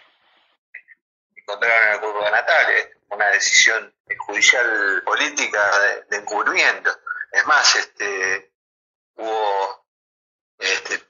encontraron 1.37 1.88
en 1.88 1.94
el 1.94 2.00
cuerpo 2.00 2.25
de 2.25 2.30
Natalia. 2.30 2.90
Una 3.08 3.30
decisión 3.30 3.94
judicial 4.26 5.02
política 5.04 5.78
de, 6.08 6.16
encubrimiento. 6.16 6.96
Es 7.32 7.46
más, 7.46 7.76
este 7.76 8.52
hubo 9.16 9.87
este, 10.58 11.00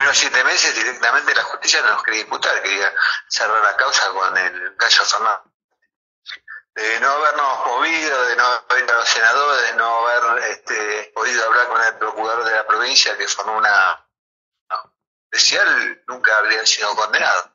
unos 0.00 0.18
siete 0.18 0.44
meses 0.44 0.74
directamente 0.74 1.34
la 1.34 1.44
justicia 1.44 1.80
no 1.82 1.92
nos 1.92 2.02
quería 2.02 2.22
imputar, 2.22 2.62
quería 2.62 2.92
cerrar 3.28 3.62
la 3.62 3.76
causa 3.76 4.10
con 4.10 4.36
el 4.36 4.76
caso 4.76 5.04
Fernández. 5.04 5.51
De 6.74 7.00
no 7.00 7.10
habernos 7.10 7.66
movido, 7.66 8.24
de 8.24 8.36
no 8.36 8.44
haber 8.44 8.90
a 8.90 8.94
los 8.94 9.08
senadores, 9.08 9.62
de 9.70 9.76
no 9.76 10.08
haber 10.08 10.50
este, 10.50 11.12
podido 11.14 11.44
hablar 11.44 11.68
con 11.68 11.82
el 11.82 11.98
procurador 11.98 12.44
de 12.44 12.52
la 12.52 12.66
provincia 12.66 13.16
que 13.16 13.28
formó 13.28 13.58
una 13.58 14.08
especial, 15.30 16.02
nunca 16.06 16.38
habrían 16.38 16.66
sido 16.66 16.94
condenados. 16.94 17.50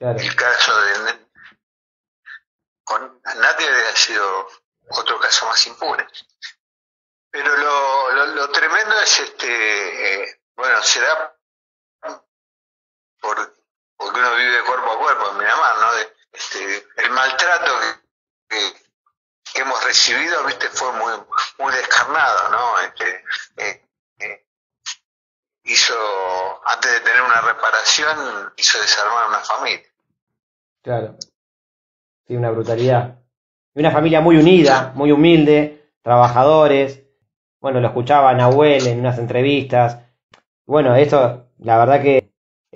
El 0.00 0.34
caso 0.34 0.80
de 0.80 1.26
con 2.84 3.20
nadie 3.22 3.68
habría 3.68 3.94
sido 3.94 4.48
otro 4.88 5.20
caso 5.20 5.46
más 5.46 5.64
impune. 5.66 6.06
Pero 7.30 7.56
lo, 7.56 8.26
lo, 8.26 8.50
tremendo 8.50 8.98
es 9.00 9.20
este 9.20 10.24
eh, 10.24 10.40
bueno, 10.56 10.82
será 10.82 11.36
por, 13.20 13.54
porque 13.96 14.18
uno 14.18 14.34
vive 14.34 14.64
cuerpo 14.64 14.90
a 14.90 14.98
cuerpo 14.98 15.30
en 15.30 15.38
Miramar, 15.38 15.76
¿no? 15.76 15.92
Este, 16.32 16.58
el 17.04 17.10
maltrato 17.10 17.72
que, 18.48 19.60
hemos 19.60 19.84
recibido, 19.84 20.44
viste, 20.46 20.68
fue 20.68 20.92
muy, 20.92 21.12
muy 21.58 21.72
descarnado, 21.72 22.50
¿no? 22.50 22.78
Este, 22.80 23.24
eh, 23.56 23.82
eh, 24.20 24.46
hizo, 25.64 25.94
antes 26.66 26.92
de 26.92 27.00
tener 27.00 27.22
una 27.22 27.40
reparación, 27.40 28.52
hizo 28.56 28.80
desarmar 28.80 29.28
una 29.28 29.40
familia. 29.40 29.86
Claro. 30.82 31.16
Sí, 32.26 32.36
una 32.36 32.50
brutalidad. 32.50 33.18
Y 33.74 33.80
una 33.80 33.90
familia 33.90 34.20
muy 34.20 34.36
unida, 34.36 34.92
muy 34.94 35.12
humilde, 35.12 35.92
trabajadores. 36.02 37.02
Bueno, 37.60 37.80
lo 37.80 37.88
escuchaba 37.88 38.32
Nahuel 38.34 38.86
en 38.86 39.00
unas 39.00 39.18
entrevistas 39.18 39.98
bueno, 40.70 40.94
eso, 40.94 41.48
la 41.58 41.78
verdad 41.78 42.00
que 42.00 42.30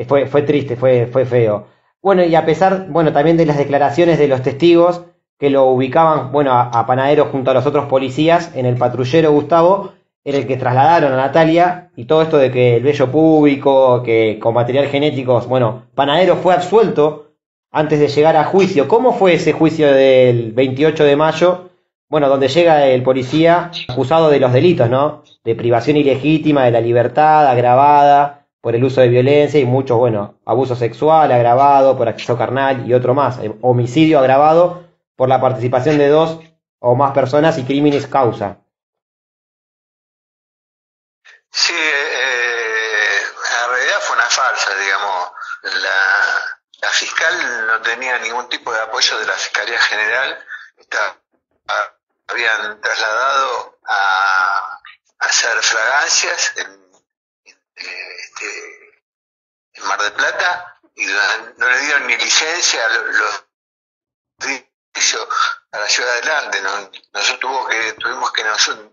fue, 0.09 0.27
fue 0.27 0.43
triste, 0.43 0.75
fue, 0.75 1.07
fue 1.07 1.25
feo. 1.25 1.69
Bueno, 2.05 2.23
y 2.23 2.35
a 2.35 2.45
pesar, 2.45 2.89
bueno, 2.91 3.15
también 3.15 3.39
de 3.39 3.47
las 3.47 3.57
declaraciones 3.57 4.19
de 4.19 4.29
los 4.29 4.43
testigos 4.43 5.01
que 5.39 5.49
lo 5.49 5.65
ubicaban, 5.71 6.33
bueno, 6.33 6.53
a, 6.53 6.87
Panadero 6.87 7.31
junto 7.33 7.51
a 7.51 7.55
los 7.55 7.65
otros 7.65 7.87
policías 7.87 8.55
en 8.55 8.67
el 8.67 8.77
patrullero 8.77 9.33
Gustavo, 9.33 9.95
era 10.23 10.37
el 10.37 10.47
que 10.47 10.59
trasladaron 10.59 11.15
a 11.15 11.17
Natalia 11.17 11.89
y 11.97 12.05
todo 12.05 12.21
esto 12.21 12.37
de 12.37 12.51
que 12.51 12.77
el 12.77 12.83
vello 12.83 13.11
público, 13.11 14.03
que 14.03 14.39
con 14.39 14.53
material 14.53 14.89
genético, 14.89 15.41
bueno, 15.49 15.85
Panadero 15.95 16.37
fue 16.37 16.53
absuelto 16.53 17.29
antes 17.73 17.99
de 17.99 18.09
llegar 18.09 18.37
a 18.37 18.45
juicio. 18.45 18.87
¿Cómo 18.87 19.15
fue 19.15 19.33
ese 19.37 19.55
juicio 19.55 19.91
del 19.91 20.53
28 20.53 21.05
de 21.05 21.17
mayo? 21.17 21.71
Bueno, 22.11 22.29
donde 22.29 22.49
llega 22.49 22.87
el 22.87 23.03
policía 23.03 23.71
acusado 23.89 24.29
de 24.29 24.41
los 24.41 24.53
delitos, 24.53 24.91
¿no? 24.91 25.23
De 25.43 25.55
privación 25.55 25.97
ilegítima 25.97 26.67
de 26.67 26.71
la 26.71 26.83
libertad, 26.83 27.49
agravada 27.49 28.44
por 28.65 28.75
el 28.75 28.83
uso 28.83 29.03
de 29.03 29.09
violencia 29.09 29.61
y 29.61 29.67
mucho, 29.67 29.99
bueno, 29.99 30.41
abuso 30.47 30.75
sexual 30.75 31.31
agravado 31.31 31.99
por 31.99 32.09
acceso 32.09 32.39
carnal 32.39 32.89
y 32.89 32.95
otro 32.95 33.13
más, 33.13 33.37
homicidio 33.61 34.19
agravado 34.19 34.89
por 35.17 35.29
la 35.29 35.39
participación 35.39 35.99
de 35.99 36.09
dos 36.09 36.41
o 36.79 36.95
más 36.95 37.13
personas 37.13 37.59
y 37.59 37.65
crímenes 37.65 38.07
causa. 38.07 38.57
Sí, 41.51 41.75
eh, 41.75 43.19
en 43.21 43.71
realidad 43.71 43.99
fue 44.01 44.17
una 44.17 44.31
farsa, 44.31 44.75
digamos. 44.79 45.31
La, 45.83 46.81
la, 46.81 46.89
fiscal 46.89 47.67
no 47.67 47.83
tenía 47.83 48.19
ningún 48.21 48.49
tipo 48.49 48.73
de 48.73 48.81
apoyo 48.81 49.19
de 49.19 49.27
la 49.27 49.35
Fiscalía 49.35 49.79
General. 49.79 50.43
Está, 50.79 51.21
habían 52.29 52.81
trasladado 52.81 53.79
a, 53.85 54.81
hacer 55.19 55.53
fragancias 55.63 56.57
en, 56.57 56.84
en 59.75 59.85
Mar 59.87 60.01
del 60.03 60.13
Plata 60.13 60.81
y 60.95 61.07
no 61.07 61.69
le 61.69 61.79
dieron 61.81 62.07
ni 62.07 62.17
licencia 62.17 62.89
los, 62.89 63.45
a 65.73 65.79
la 65.79 65.89
ciudad 65.89 66.19
adelante. 66.19 66.63
Nosotros 67.13 67.41
tuvo 67.41 67.69
que, 67.69 67.93
tuvimos 67.95 68.33
que 68.33 68.45
nosotros, 68.45 68.91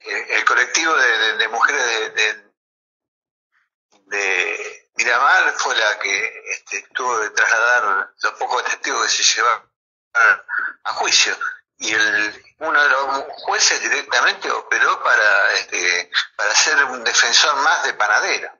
el 0.00 0.44
colectivo 0.44 0.94
de, 0.94 1.48
mujeres 1.48 2.14
de, 2.14 2.52
de, 4.06 4.82
Miramar 4.96 5.52
fue 5.58 5.76
la 5.76 5.98
que 5.98 6.42
este, 6.52 6.88
tuvo 6.94 7.20
que 7.20 7.30
trasladar 7.30 8.14
los 8.22 8.32
pocos 8.34 8.64
testigos 8.64 9.02
que 9.02 9.22
se 9.22 9.34
llevaron 9.34 9.70
a 10.84 10.92
juicio. 10.94 11.36
Y 11.78 11.92
el, 11.92 12.44
uno 12.58 12.82
de 12.82 12.88
los 12.88 13.24
jueces 13.44 13.80
directamente 13.82 14.50
operó 14.50 15.02
para, 15.02 15.52
este, 15.52 16.10
para 16.36 16.54
ser 16.54 16.84
un 16.84 17.04
defensor 17.04 17.56
más 17.56 17.84
de 17.84 17.94
panadera. 17.94 18.58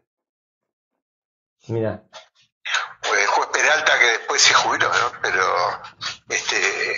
Mira. 1.68 2.02
Pues 3.02 3.28
juez 3.28 3.49
Peralta 3.52 3.99
que 3.99 4.06
después 4.06 4.42
se 4.42 4.54
jubiló, 4.54 4.88
¿no? 4.88 5.12
Pero 5.23 5.82
este, 6.28 6.96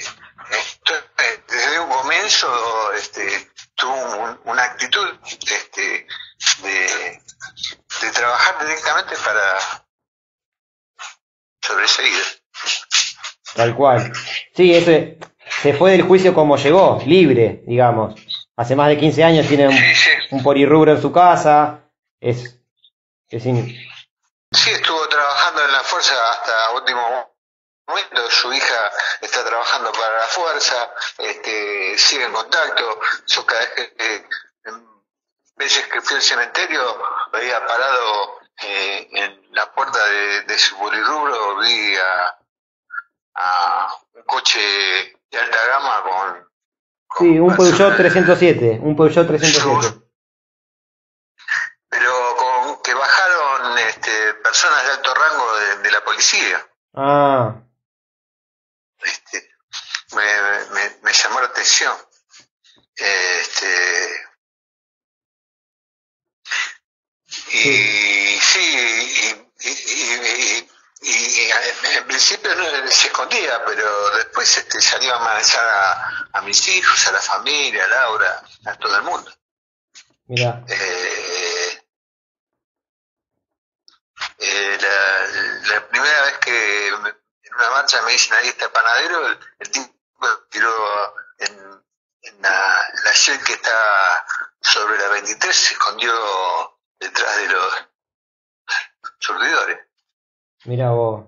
desde 1.46 1.80
un 1.80 1.90
comienzo 1.90 2.92
este, 2.94 3.52
tuvo 3.74 4.40
una 4.44 4.64
actitud 4.64 5.18
este, 5.24 6.06
de, 6.62 7.22
de 8.00 8.10
trabajar 8.12 8.66
directamente 8.66 9.16
para 9.16 9.58
sobreseguir. 11.62 12.24
Tal 13.54 13.74
cual. 13.76 14.12
Sí, 14.54 14.74
ese 14.74 15.18
se 15.62 15.74
fue 15.74 15.92
del 15.92 16.02
juicio 16.02 16.34
como 16.34 16.56
llegó, 16.56 17.00
libre, 17.04 17.62
digamos. 17.66 18.14
Hace 18.56 18.76
más 18.76 18.88
de 18.88 18.98
15 18.98 19.24
años 19.24 19.46
tiene 19.46 19.68
un, 20.30 20.42
porirrubro 20.42 20.92
en 20.92 21.02
su 21.02 21.12
casa. 21.12 21.80
Es, 22.20 22.58
es 23.28 23.42
Sí, 23.42 24.70
estuvo 24.70 25.08
trabajando 25.08 25.64
en 25.64 25.72
la 25.72 25.80
fuerza 25.80 26.14
hasta 26.30 26.70
último 26.70 27.28
momento. 27.86 28.30
Su 28.30 28.52
hija 28.52 28.90
está 29.20 29.44
trabajando 29.44 29.92
para 29.92 30.18
la 30.18 30.26
fuerza, 30.26 30.90
este, 31.18 31.98
sigue 31.98 32.24
en 32.24 32.32
contacto. 32.32 33.00
Yo 33.26 33.44
cada 33.44 33.60
vez 33.60 33.70
que, 33.74 34.24
veces 35.56 35.86
que 35.88 36.00
fui 36.00 36.16
al 36.16 36.22
cementerio, 36.22 37.02
veía 37.32 37.64
parado 37.66 38.40
eh, 38.62 39.08
en 39.12 39.48
la 39.52 39.72
puerta 39.72 40.04
de, 40.06 40.58
su 40.58 40.76
polirrubro, 40.78 41.58
vi 41.58 41.96
a, 41.96 43.94
un 44.14 44.22
coche 44.22 45.17
de 45.30 45.38
alta 45.38 45.66
gama 45.66 46.02
con... 46.02 46.48
sí, 47.18 47.38
un 47.38 47.56
Peugeot 47.56 47.96
307, 47.96 48.80
un 48.82 48.96
Peugeot 48.96 49.26
307. 49.26 50.04
Pero 51.90 52.12
con 52.36 52.82
que 52.82 52.94
bajaron 52.94 53.78
este, 53.78 54.34
personas 54.34 54.84
de 54.84 54.90
alto 54.90 55.14
rango 55.14 55.56
de, 55.82 55.90
la 55.90 56.04
policía. 56.04 56.66
Ah. 56.94 57.54
Este, 58.98 59.50
me, 60.14 60.90
me 61.02 61.12
llamó 61.12 61.40
la 61.40 61.46
atención. 61.46 61.94
Este, 62.94 64.28
y 67.52 68.38
sí, 68.40 69.18
y, 69.60 69.68
y, 69.68 70.70
en 71.00 72.06
principio 72.06 72.50
se 72.90 73.06
escondía, 73.06 73.64
pero 73.64 74.10
después 74.16 74.56
este, 74.56 74.80
salió 74.80 75.14
a 75.14 75.16
amenazar 75.16 75.66
a, 76.32 76.40
mis 76.42 76.66
hijos, 76.68 77.06
a 77.06 77.12
la 77.12 77.20
familia, 77.20 77.84
a 77.84 77.88
Laura, 77.88 78.42
a 78.66 78.74
todo 78.74 78.96
el 78.96 79.02
mundo. 79.02 79.32
Mira. 80.26 80.64
Eh, 80.68 81.82
eh, 84.38 84.78
la, 85.68 85.88
primera 85.88 86.22
vez 86.22 86.38
que 86.38 86.88
en 86.88 87.54
una 87.54 87.70
marcha 87.70 88.02
me 88.02 88.12
dicen 88.12 88.34
ahí 88.34 88.48
está 88.48 88.70
panadero, 88.72 89.26
el, 89.58 89.70
tipo 89.70 89.92
tiró 90.50 91.14
en, 91.38 91.84
en 92.22 92.42
la, 92.42 92.88
la 93.04 93.38
que 93.44 93.52
está 93.52 94.26
sobre 94.60 94.98
la 94.98 95.08
23, 95.08 95.56
se 95.56 95.74
escondió 95.74 96.78
detrás 96.98 97.36
de 97.36 97.48
los 97.48 97.88
surtidores. 99.18 99.87
Mira 100.68 100.90
vos. 100.90 101.24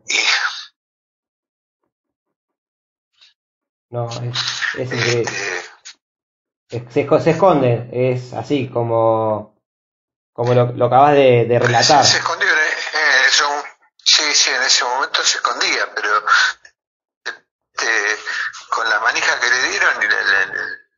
No, 3.89 4.07
es, 4.07 4.89
se, 6.69 6.91
se, 6.91 7.31
esconde, 7.31 7.89
es 7.91 8.35
así 8.35 8.69
como, 8.69 9.59
como 10.35 10.53
lo, 10.53 10.73
lo 10.73 10.85
acabas 10.85 11.15
de, 11.15 11.59
relatar. 11.59 12.05
Se, 12.05 12.19
escondió, 12.19 12.47
eh, 12.49 13.27
eso, 13.29 13.47
sí, 14.05 14.23
sí, 14.35 14.51
en 14.51 14.63
ese 14.63 14.85
momento 14.85 15.25
se 15.25 15.39
escondía, 15.39 15.91
pero 15.95 16.23
este, 17.25 18.19
con 18.69 18.91
la 18.91 19.01
manija 19.01 19.41
que 19.41 19.49
le 19.49 19.69
dieron 19.71 20.03
y 20.03 20.07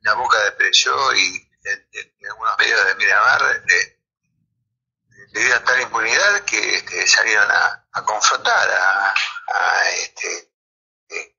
la, 0.01 0.15
boca 0.15 0.43
de 0.43 0.53
Preyo 0.53 1.15
y 1.15 1.49
en, 1.63 2.29
algunos 2.29 2.59
medios 2.59 2.87
de 2.89 2.95
Miramar, 2.97 3.63
eh, 3.69 4.01
le 5.31 5.41
dieron 5.41 5.65
tal 5.65 5.81
impunidad 5.81 6.41
que 6.41 6.75
este, 6.75 7.07
salieron 7.07 7.49
a, 7.49 7.82
a 7.93 8.05
confrontar, 8.05 8.71
a, 8.71 9.15
a, 9.49 9.91
este, 9.91 10.53
eh, 11.11 11.37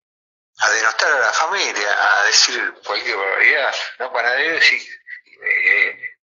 a 0.59 0.69
denostar 0.69 1.11
a 1.11 1.19
la 1.19 1.33
familia, 1.33 2.21
a 2.21 2.25
decir 2.25 2.73
cualquier 2.85 3.17
barbaridad, 3.17 3.75
no 3.99 4.13
para 4.13 4.31
decir, 4.31 4.81
eh, 5.45 6.13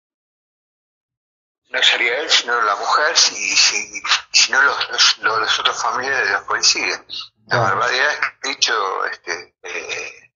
no 1.71 1.83
sería 1.83 2.19
él, 2.19 2.31
sino 2.31 2.61
la 2.62 2.75
mujer, 2.77 3.16
si, 3.16 3.57
si, 3.57 4.03
sino 4.33 4.61
los, 4.61 4.90
los, 4.90 5.19
los, 5.19 5.59
otros 5.59 5.83
familiares 5.83 6.27
de 6.27 6.33
los 6.33 6.43
policías. 6.45 7.01
La 7.47 7.57
ah. 7.57 7.61
barbaridad 7.61 8.12
es 8.12 8.51
dicho 8.51 9.07
este, 9.07 9.55
eh, 9.62 10.33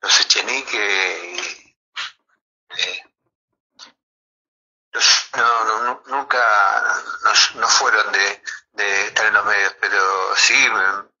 los 0.00 0.20
Echenique 0.20 1.34
y, 1.34 1.76
eh, 2.80 3.09
no, 5.36 5.84
no, 5.84 6.02
nunca 6.06 6.38
no, 7.54 7.68
fueron 7.68 8.12
de, 8.12 8.42
de, 8.72 9.06
estar 9.06 9.26
en 9.26 9.34
los 9.34 9.44
medios, 9.44 9.76
pero 9.80 9.98
sí 10.36 10.54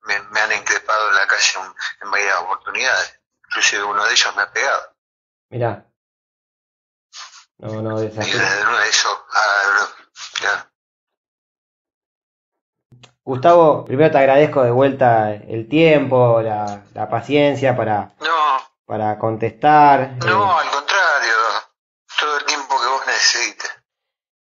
me, 0.04 0.20
me, 0.22 0.40
han 0.40 0.52
increpado 0.52 1.10
en 1.10 1.16
la 1.16 1.26
calle 1.26 1.58
en, 2.02 2.10
varias 2.10 2.38
oportunidades. 2.38 3.20
Inclusive 3.46 3.84
uno 3.84 4.04
de 4.04 4.12
ellos 4.12 4.36
me 4.36 4.42
ha 4.42 4.52
pegado. 4.52 4.96
Mira. 5.50 5.86
No, 7.58 7.82
no, 7.82 8.00
de 8.00 8.06
eso, 8.08 9.26
ah, 9.32 9.60
Gustavo, 13.22 13.84
primero 13.84 14.10
te 14.10 14.18
agradezco 14.18 14.62
de 14.62 14.70
vuelta 14.70 15.32
el 15.34 15.68
tiempo, 15.68 16.40
la, 16.40 16.84
la 16.94 17.08
paciencia 17.08 17.76
para, 17.76 18.14
no, 18.18 18.70
para 18.86 19.18
contestar. 19.18 20.16
No, 20.24 20.58
al 20.58 20.70
contrario, 20.70 21.34
todo 22.18 22.38
el 22.38 22.44
tiempo 22.46 22.80
que 22.80 22.86
vos 22.88 23.06
necesites. 23.06 23.70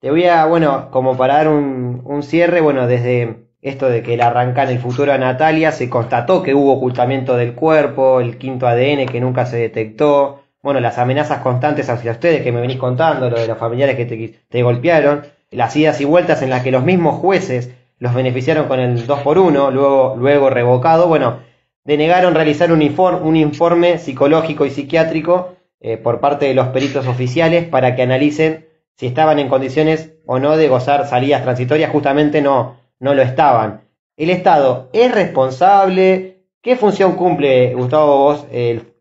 Te 0.00 0.10
voy 0.10 0.24
a, 0.24 0.46
bueno, 0.46 0.90
como 0.90 1.16
para 1.16 1.34
dar 1.34 1.48
un, 1.48 2.00
un 2.04 2.22
cierre, 2.22 2.62
bueno, 2.62 2.86
desde 2.86 3.50
esto 3.60 3.88
de 3.88 4.02
que 4.02 4.14
el 4.14 4.22
arrancar 4.22 4.70
el 4.70 4.78
futuro 4.78 5.12
a 5.12 5.18
Natalia, 5.18 5.72
se 5.72 5.90
constató 5.90 6.42
que 6.42 6.54
hubo 6.54 6.72
ocultamiento 6.72 7.36
del 7.36 7.54
cuerpo, 7.54 8.20
el 8.20 8.38
quinto 8.38 8.66
ADN 8.66 9.06
que 9.06 9.20
nunca 9.20 9.44
se 9.44 9.58
detectó, 9.58 10.42
bueno, 10.62 10.80
las 10.80 10.96
amenazas 10.96 11.40
constantes 11.40 11.90
hacia 11.90 12.12
ustedes 12.12 12.42
que 12.42 12.52
me 12.52 12.62
venís 12.62 12.78
contando, 12.78 13.28
lo 13.28 13.38
de 13.38 13.46
los 13.46 13.58
familiares 13.58 13.96
que 13.96 14.06
te, 14.06 14.40
te 14.48 14.62
golpearon, 14.62 15.22
las 15.50 15.76
idas 15.76 16.00
y 16.00 16.06
vueltas 16.06 16.40
en 16.40 16.48
las 16.48 16.62
que 16.62 16.70
los 16.70 16.82
mismos 16.82 17.16
jueces 17.20 17.70
los 17.98 18.14
beneficiaron 18.14 18.68
con 18.68 18.80
el 18.80 19.06
2 19.06 19.20
por 19.20 19.36
1 19.36 19.70
luego, 19.70 20.16
luego 20.16 20.48
revocado, 20.48 21.08
bueno, 21.08 21.40
denegaron 21.84 22.34
realizar 22.34 22.72
un, 22.72 22.80
informe, 22.80 23.20
un 23.20 23.36
informe 23.36 23.98
psicológico 23.98 24.64
y 24.64 24.70
psiquiátrico 24.70 25.56
eh, 25.80 25.98
por 25.98 26.20
parte 26.20 26.46
de 26.46 26.54
los 26.54 26.68
peritos 26.68 27.06
oficiales 27.06 27.66
para 27.66 27.94
que 27.94 28.02
analicen 28.02 28.69
si 29.00 29.06
estaban 29.06 29.38
en 29.38 29.48
condiciones 29.48 30.10
o 30.26 30.38
no 30.38 30.58
de 30.58 30.68
gozar 30.68 31.08
salidas 31.08 31.42
transitorias, 31.42 31.90
justamente 31.90 32.42
no, 32.42 32.78
no 32.98 33.14
lo 33.14 33.22
estaban. 33.22 33.88
¿El 34.14 34.28
Estado 34.28 34.90
es 34.92 35.10
responsable? 35.10 36.44
¿Qué 36.60 36.76
función 36.76 37.16
cumple, 37.16 37.72
Gustavo, 37.74 38.18
vos, 38.18 38.46
el, 38.52 38.92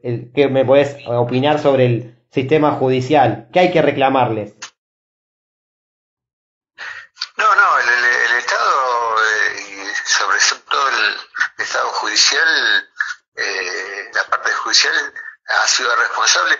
me 0.51 0.63
podés 0.63 0.95
opinar 1.05 1.59
sobre 1.59 1.85
el 1.85 2.25
sistema 2.31 2.71
judicial? 2.75 3.49
¿Qué 3.51 3.59
hay 3.59 3.71
que 3.73 3.81
reclamarles? 3.81 4.53
No, 7.35 7.55
no, 7.55 7.79
el, 7.79 8.38
Estado, 8.38 9.15
eh, 9.17 9.93
sobre 10.05 10.38
todo 10.69 10.88
el 10.88 11.62
Estado 11.62 11.89
judicial, 11.89 12.88
eh, 13.35 14.12
la 14.13 14.23
parte 14.29 14.49
judicial 14.53 14.93
ha 15.45 15.67
sido 15.67 15.93
responsable. 15.93 16.57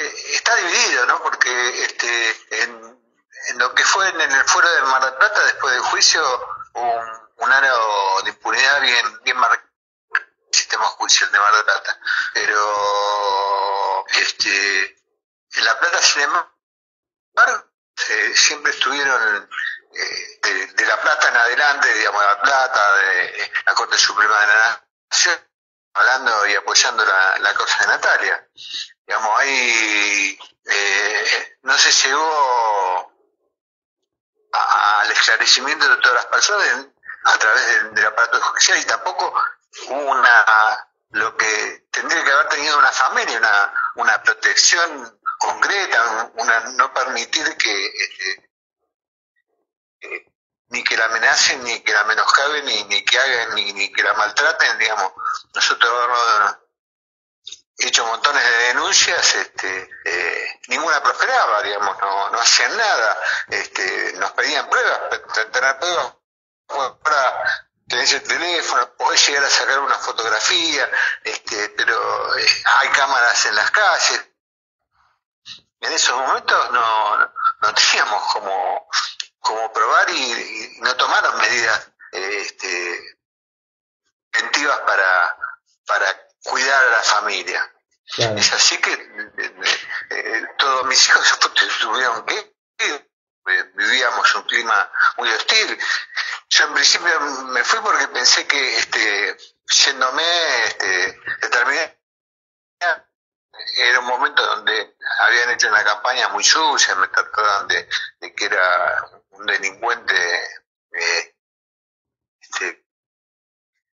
Eh, 0.00 0.14
está 0.32 0.56
dividido, 0.56 1.04
¿no? 1.04 1.22
Porque 1.22 1.84
este, 1.84 2.62
en, 2.62 2.98
lo 3.56 3.74
que 3.74 3.84
fue 3.84 4.08
en, 4.08 4.18
el 4.18 4.44
fuero 4.44 4.72
de 4.72 4.82
Mar 4.82 5.04
del 5.04 5.14
Plata, 5.14 5.44
después 5.44 5.74
del 5.74 5.82
juicio, 5.82 6.22
un, 6.72 7.20
un 7.36 7.52
aro 7.52 8.22
de 8.24 8.30
impunidad 8.30 8.80
bien, 8.80 9.20
bien 9.24 9.36
marcado 9.36 9.68
el 10.14 10.54
sistema 10.56 10.84
judicial 10.86 11.30
de 11.30 11.38
Mar 11.38 11.52
del 11.52 11.64
Plata. 11.64 12.00
Pero 12.32 14.06
este, 14.08 14.96
en 15.52 15.64
La 15.66 15.78
Plata, 15.78 16.00
sin 16.00 16.22
embargo, 16.22 17.70
eh, 18.08 18.32
siempre 18.34 18.72
estuvieron 18.72 19.50
eh, 19.92 20.70
de, 20.76 20.86
La 20.86 20.98
Plata 20.98 21.28
en 21.28 21.36
adelante, 21.36 21.92
digamos, 21.92 22.24
La 22.24 22.40
Plata, 22.40 22.96
de 22.96 23.52
la 23.66 23.74
Corte 23.74 23.98
Suprema 23.98 24.40
de 24.40 24.46
la 24.46 24.86
Nación, 25.10 25.46
hablando 25.92 26.46
y 26.46 26.54
apoyando 26.54 27.04
la, 27.04 27.38
la 27.38 27.52
causa 27.52 27.80
de 27.80 27.86
Natalia. 27.86 28.48
Digamos, 29.10 29.40
ahí 29.40 30.38
eh, 30.66 31.58
no 31.62 31.76
se 31.76 31.90
llegó 31.90 33.12
al 34.52 35.10
esclarecimiento 35.10 35.88
de 35.88 35.96
todas 35.96 36.14
las 36.14 36.26
personas 36.26 36.86
a 37.24 37.38
través 37.38 37.92
del, 37.92 38.06
aparato 38.06 38.40
judicial 38.40 38.78
y 38.78 38.84
tampoco 38.84 39.34
hubo 39.88 40.12
una 40.12 40.86
lo 41.10 41.36
que 41.36 41.88
tendría 41.90 42.22
que 42.22 42.30
haber 42.30 42.48
tenido 42.50 42.78
una 42.78 42.92
familia, 42.92 43.38
una, 43.38 43.74
una 43.96 44.22
protección 44.22 45.20
concreta, 45.40 46.30
una 46.34 46.60
no 46.60 46.94
permitir 46.94 47.56
que 47.56 47.86
este, 47.86 48.50
eh, 50.02 50.32
ni 50.68 50.84
que 50.84 50.96
la 50.96 51.06
amenacen, 51.06 51.64
ni 51.64 51.80
que 51.80 51.92
la 51.92 52.04
menoscaben, 52.04 52.64
ni, 52.64 52.84
ni 52.84 53.04
que 53.04 53.18
hagan, 53.18 53.56
ni, 53.56 53.72
ni 53.72 53.90
que 53.90 54.04
la 54.04 54.14
maltraten, 54.14 54.78
digamos. 54.78 55.12
Nosotros 55.52 56.60
hecho 57.86 58.06
montones 58.06 58.42
de 58.42 58.58
denuncias, 58.68 59.34
este, 59.34 59.90
eh, 60.04 60.60
ninguna 60.68 61.02
prosperaba, 61.02 61.62
digamos, 61.62 61.98
no, 61.98 62.30
no 62.30 62.40
hacían 62.40 62.76
nada, 62.76 63.18
este, 63.48 64.12
nos 64.16 64.32
pedían 64.32 64.68
pruebas, 64.68 65.00
tener 65.52 65.78
pruebas 65.78 66.14
para 67.02 67.70
tenés 67.90 68.12
el 68.12 68.22
teléfono, 68.22 68.94
podés 68.94 69.26
llegar 69.26 69.44
a 69.44 69.50
sacar 69.50 69.80
una 69.80 69.98
fotografía, 69.98 70.88
este, 71.24 71.70
pero 71.70 72.38
eh, 72.38 72.46
hay 72.78 72.88
cámaras 72.90 73.44
en 73.46 73.56
las 73.56 73.70
calles. 73.72 74.26
En 75.80 75.92
esos 75.92 76.16
momentos 76.16 76.70
no, 76.70 77.16
no, 77.16 77.32
no 77.62 77.74
teníamos 77.74 78.32
como, 78.32 78.88
como 79.40 79.72
probar 79.72 80.08
y, 80.10 80.78
no 80.82 80.94
tomaron 80.96 81.36
medidas 81.38 81.90
eh, 82.12 82.42
este, 82.42 83.18
preventivas 84.30 84.78
para, 84.80 85.36
para 85.86 86.29
cuidar 86.42 86.84
a 86.84 86.90
la 86.90 87.02
familia. 87.02 87.72
Claro. 88.12 88.36
Es 88.36 88.52
así 88.52 88.76
que 88.78 88.92
eh, 88.92 89.54
eh, 90.10 90.46
todos 90.58 90.86
mis 90.86 91.08
hijos 91.08 91.38
tuvieron 91.80 92.26
que 92.26 92.54
vivíamos 93.74 94.34
un 94.34 94.42
clima 94.42 94.92
muy 95.16 95.30
hostil. 95.30 95.78
Yo 96.48 96.64
en 96.66 96.74
principio 96.74 97.20
me 97.20 97.64
fui 97.64 97.80
porque 97.80 98.08
pensé 98.08 98.46
que 98.46 98.78
este, 98.78 99.36
yéndome, 99.68 100.64
este, 100.64 101.20
determiné 101.40 102.00
era 103.76 104.00
un 104.00 104.06
momento 104.06 104.44
donde 104.44 104.96
habían 105.20 105.50
hecho 105.50 105.68
una 105.68 105.84
campaña 105.84 106.28
muy 106.28 106.44
sucia, 106.44 106.94
me 106.96 107.08
trataban 107.08 107.68
de, 107.68 107.88
de 108.20 108.34
que 108.34 108.44
era 108.46 109.04
un 109.30 109.46
delincuente 109.46 110.14
eh, 110.92 111.29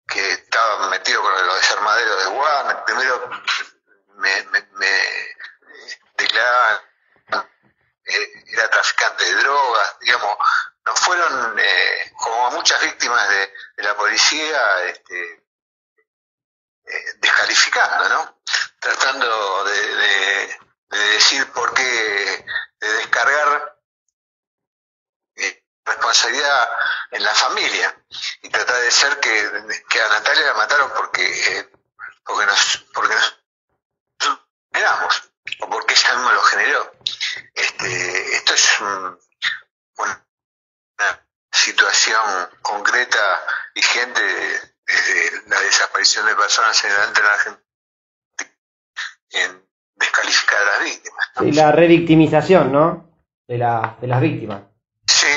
que 0.08 0.32
estaba 0.32 0.90
metido 0.90 1.22
con 1.22 1.48
los 1.48 1.56
desarmaderos 1.56 2.24
de 2.24 2.30
Guam. 2.30 2.86
Primero 2.86 3.30
me, 4.16 4.44
me, 4.44 4.68
me 4.74 5.36
declaraban 6.18 6.82
eh, 8.06 8.44
era 8.48 8.70
traficante 8.70 9.24
de 9.24 9.36
drogas, 9.36 9.98
digamos, 10.02 10.38
no 10.86 10.96
fueron 10.96 11.58
eh, 11.58 12.12
como 12.18 12.52
muchas 12.52 12.82
víctimas 12.82 13.30
de, 13.30 13.54
la 13.78 13.96
policía 13.96 14.86
este, 14.88 15.46
eh, 16.86 17.14
descalificando, 17.20 18.10
¿no? 18.10 18.42
Tratando 18.80 19.64
de, 19.66 19.96
de, 19.96 20.60
de, 20.90 21.00
decir 21.14 21.50
por 21.52 21.74
qué, 21.74 22.46
de 22.80 22.94
descargar 22.94 23.58
eh, 23.58 23.73
responsabilidad 25.86 26.70
en 27.12 27.24
la 27.24 27.34
familia 27.34 27.96
y 28.42 28.50
tratar 28.50 28.82
de 28.82 28.92
ser 28.92 29.20
que, 29.20 29.50
que 29.90 30.02
a 30.02 30.10
Natalia 30.10 30.46
la 30.46 30.54
mataron 30.54 30.92
porque, 30.96 31.24
eh, 31.24 31.70
porque 32.26 32.46
nos, 32.46 32.86
porque 32.94 33.14
nos 33.14 33.40
generamos 34.72 35.32
o 35.60 35.70
porque 35.70 35.94
ella 35.94 36.16
misma 36.16 36.34
lo 36.34 36.42
generó. 36.44 36.92
Este, 37.54 38.36
esto 38.36 38.54
es 38.54 38.82
un, 38.82 39.20
una 39.98 41.28
situación 41.52 42.50
concreta 42.62 43.44
vigente 43.76 44.22
desde 44.86 45.48
la 45.48 45.60
desaparición 45.62 46.26
de 46.26 46.36
personas 46.36 46.84
en 46.84 46.92
el 46.92 46.98
en 46.98 47.26
Argentina 47.26 47.64
en 49.34 49.68
descalificar 49.96 50.62
a 50.62 50.66
las 50.66 50.84
víctimas. 50.84 51.30
¿no? 51.36 51.44
Sí, 51.44 51.52
la 51.52 51.72
revictimización, 51.72 52.72
¿no? 52.72 53.10
De, 53.48 53.58
la, 53.58 53.98
de 54.00 54.08
las 54.08 54.22
víctimas. 54.22 54.64
Sí, 55.08 55.28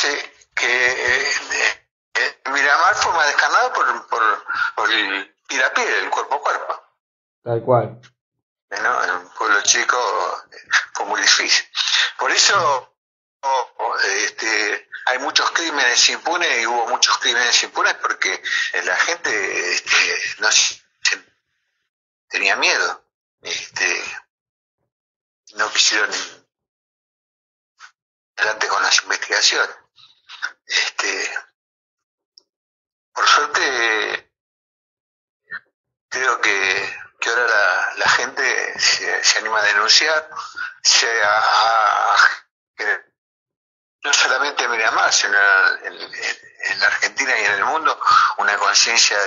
sí, 0.00 0.32
que 0.54 0.66
eh, 0.66 1.88
eh, 2.14 2.40
Miramar 2.52 2.94
fue 2.94 3.12
más 3.12 3.26
descarnado 3.26 3.72
por, 3.72 4.08
por, 4.08 4.44
por 4.76 4.92
el 4.92 5.34
a 5.64 5.74
piel, 5.74 5.88
el 5.88 6.10
cuerpo 6.10 6.36
a 6.36 6.40
cuerpo. 6.40 6.82
Tal 7.42 7.62
cual. 7.62 8.00
¿no? 8.70 9.04
En 9.04 9.10
un 9.10 9.28
pueblo 9.34 9.60
chico 9.62 9.98
fue 10.94 11.06
muy 11.06 11.20
difícil. 11.20 11.64
Por 12.18 12.30
eso 12.30 12.94
este, 14.04 14.88
hay 15.06 15.18
muchos 15.18 15.50
crímenes 15.52 16.08
impunes 16.10 16.60
y 16.60 16.66
hubo 16.66 16.88
muchos 16.88 17.16
crímenes 17.18 17.62
impunes 17.62 17.94
porque 17.94 18.42
la 18.84 18.96
gente 18.96 19.70
este, 19.72 20.22
no 20.38 20.48
tenía 22.28 22.56
miedo. 22.56 23.04
Este, 23.40 24.04
no 25.54 25.70
quisieron 25.70 26.10
adelante 28.36 28.68
con 28.68 28.82
las 28.82 29.02
investigaciones. 29.02 29.76
Este, 30.66 31.30
por 33.12 33.26
suerte, 33.26 34.32
creo 36.08 36.40
que, 36.40 36.98
ahora 37.26 37.94
la, 37.96 38.08
gente 38.08 38.80
se, 38.80 39.38
anima 39.38 39.60
a 39.60 39.64
denunciar, 39.64 40.30
se 40.82 41.06
no 44.04 44.12
solamente 44.12 44.64
en 44.64 44.70
Miramar, 44.70 45.12
sino 45.12 45.36
en, 45.82 46.80
la 46.80 46.86
Argentina 46.86 47.38
y 47.38 47.44
en 47.44 47.52
el 47.52 47.64
mundo, 47.64 48.00
una 48.38 48.56
conciencia 48.56 49.18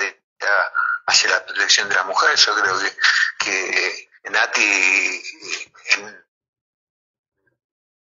hacia 1.06 1.30
la 1.30 1.45
protección 1.45 1.89
de 1.89 1.95
la 1.95 2.04
mujer. 2.04 2.36
Yo 2.36 2.56
creo 2.56 2.80
que, 2.80 4.10
que 4.24 4.30
Nati 4.30 5.24
en 5.89 6.28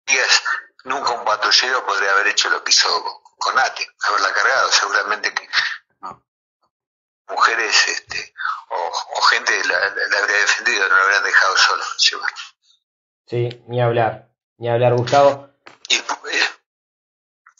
días 0.07 0.43
nunca 0.85 1.11
un 1.11 1.25
patrullero 1.25 1.85
podría 1.85 2.13
haber 2.13 2.29
hecho 2.29 2.49
lo 2.51 2.63
que 2.63 2.71
hizo 2.71 3.23
con 3.39 3.55
Nati, 3.55 3.87
haberla 4.03 4.33
cargado. 4.33 4.71
Seguramente 4.73 5.33
que 5.35 5.49
mujeres 7.29 7.89
este, 7.89 8.35
o, 8.69 8.93
o 9.17 9.23
gente 9.23 9.65
la, 9.65 9.79
la, 9.79 10.09
la, 10.09 10.19
habría 10.19 10.39
defendido, 10.39 10.89
no 10.89 10.97
la 10.97 11.03
habrían 11.03 11.25
dejado 11.25 11.57
solo. 11.57 11.85
¿sí? 11.97 12.17
sí, 13.27 13.63
ni 13.69 13.81
hablar, 13.81 14.29
ni 14.59 14.69
hablar, 14.69 14.95
Gustavo. 14.95 15.51
Y, 15.89 16.03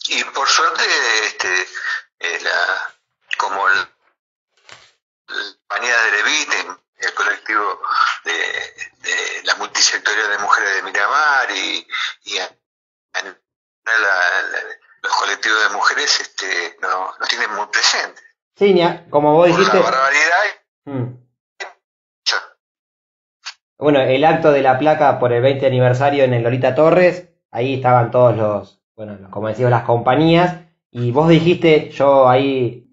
y 0.07 0.23
por 0.25 0.47
suerte, 0.47 0.83
este, 1.25 1.67
eh, 2.19 2.39
la, 2.41 2.93
como 3.37 3.67
el, 3.69 3.77
la 5.27 5.55
compañía 5.67 5.97
de 6.01 6.11
Levite, 6.11 6.67
el 6.97 7.13
colectivo 7.13 7.81
de, 8.23 8.33
de 8.99 9.41
la 9.43 9.55
multisectorial 9.55 10.29
de 10.29 10.37
mujeres 10.37 10.75
de 10.75 10.83
Miramar 10.83 11.51
y, 11.51 11.87
y 12.25 12.37
a, 12.37 12.60
a 13.13 13.23
la, 13.23 13.31
la, 13.31 14.59
los 15.03 15.15
colectivos 15.15 15.63
de 15.63 15.75
mujeres 15.75 16.19
este, 16.19 16.77
no, 16.81 17.05
no 17.19 17.27
tienen 17.27 17.53
muy 17.55 17.65
presente. 17.67 18.21
Sí, 18.55 18.79
como 19.09 19.33
vos 19.33 19.47
dijiste. 19.47 19.77
La 19.77 19.83
barbaridad. 19.83 20.37
Mm. 20.85 21.15
bueno, 23.77 24.01
el 24.01 24.23
acto 24.23 24.51
de 24.51 24.61
la 24.61 24.77
placa 24.77 25.19
por 25.19 25.31
el 25.33 25.41
20 25.41 25.65
aniversario 25.65 26.23
en 26.23 26.33
el 26.33 26.43
Lolita 26.43 26.75
Torres, 26.75 27.29
ahí 27.51 27.75
estaban 27.75 28.11
todos 28.11 28.35
los, 28.35 28.81
bueno, 28.95 29.17
como 29.29 29.47
decíamos, 29.47 29.71
las 29.71 29.83
compañías, 29.83 30.57
y 30.91 31.11
vos 31.11 31.29
dijiste, 31.29 31.89
yo 31.89 32.29
ahí 32.29 32.91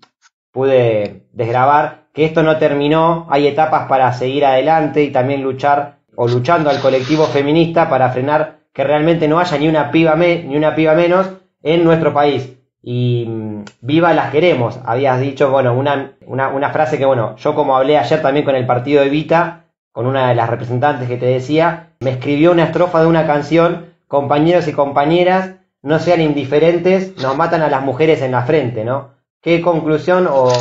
pude 0.53 1.27
desgrabar, 1.33 2.09
que 2.13 2.25
esto 2.25 2.43
no 2.43 2.59
terminó, 2.59 3.27
hay 3.31 3.47
etapas 3.47 3.89
para 3.89 4.13
seguir 4.13 4.45
adelante 4.45 5.03
y 5.03 5.13
también 5.13 5.43
luchar, 5.43 5.99
o 6.17 6.27
luchando 6.27 6.71
al 6.71 6.81
colectivo 6.81 7.27
feminista 7.27 7.89
para 7.89 8.11
frenar 8.11 8.58
que 8.79 8.85
realmente 8.85 9.27
no 9.27 9.41
haya 9.41 9.59
ni 9.59 9.67
una 9.67 9.91
piba, 9.91 10.15
ni 10.15 10.57
una 10.57 10.77
piba 10.77 10.95
menos 10.95 11.29
en 11.65 11.83
nuestro 11.83 12.15
país. 12.15 12.53
Y 12.81 13.25
mm, 13.27 13.65
viva 13.81 14.15
las 14.15 14.31
queremos, 14.31 14.79
habías 14.87 15.19
dicho, 15.19 15.51
bueno, 15.51 15.75
una, 15.75 16.13
una, 16.25 16.71
frase 16.71 16.97
que, 16.97 17.05
bueno, 17.05 17.35
yo 17.39 17.57
como 17.57 17.77
hablé 17.77 17.99
ayer 17.99 18.23
también 18.23 18.45
con 18.45 18.55
el 18.55 18.67
partido 18.67 19.03
de 19.03 19.09
Vita, 19.09 19.65
con 19.91 20.07
una 20.07 20.29
de 20.29 20.37
las 20.37 20.49
representantes 20.49 21.09
que 21.09 21.17
te 21.17 21.27
decía, 21.27 21.89
me 21.99 22.11
escribió 22.11 22.53
una 22.53 22.67
estrofa 22.67 23.01
de 23.01 23.09
una 23.09 23.27
canción, 23.27 23.95
compañeros 24.07 24.69
y 24.69 24.73
compañeras, 24.73 25.57
no 25.83 25.99
sean 25.99 26.21
indiferentes, 26.21 27.17
nos 27.17 27.37
matan 27.37 27.63
a 27.63 27.69
las 27.69 27.83
mujeres 27.83 28.23
en 28.23 28.31
la 28.31 28.45
frente, 28.45 28.85
¿no? 28.85 29.11
¿Qué 29.43 29.61
conclusión 29.61 30.29
o 30.31 30.53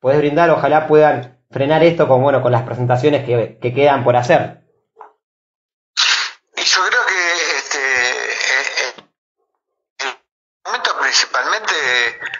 podés, 0.00 0.18
brindar? 0.18 0.50
Ojalá 0.50 0.86
puedan 0.86 1.38
frenar 1.50 1.82
esto 1.82 2.06
con, 2.06 2.22
bueno, 2.22 2.40
con 2.40 2.52
las 2.52 2.62
presentaciones 2.62 3.24
que, 3.24 3.58
que 3.60 3.74
quedan 3.74 4.04
por 4.04 4.14
hacer. 4.14 4.64
Yo 6.76 6.82
creo 6.88 7.06
que 7.06 7.56
este, 7.58 7.78
eh, 7.78 8.66
eh, 8.80 8.94
el 10.00 10.16
momento 10.64 10.98
principalmente 11.00 11.74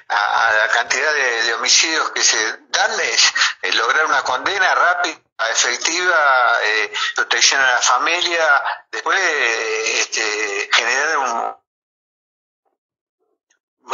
a, 0.08 0.52
la 0.52 0.72
cantidad 0.72 1.12
de, 1.14 1.55
homicidios 1.66 2.10
que 2.12 2.22
se 2.22 2.58
dan 2.68 2.92
es 3.00 3.74
lograr 3.74 4.06
una 4.06 4.22
condena 4.22 4.72
rápida 4.72 5.20
efectiva, 5.50 6.60
eh, 6.62 6.92
protección 7.16 7.60
a 7.60 7.72
la 7.72 7.80
familia, 7.80 8.62
después 8.88 9.18
este, 9.20 10.70
generar 10.72 11.18
un, 11.18 11.56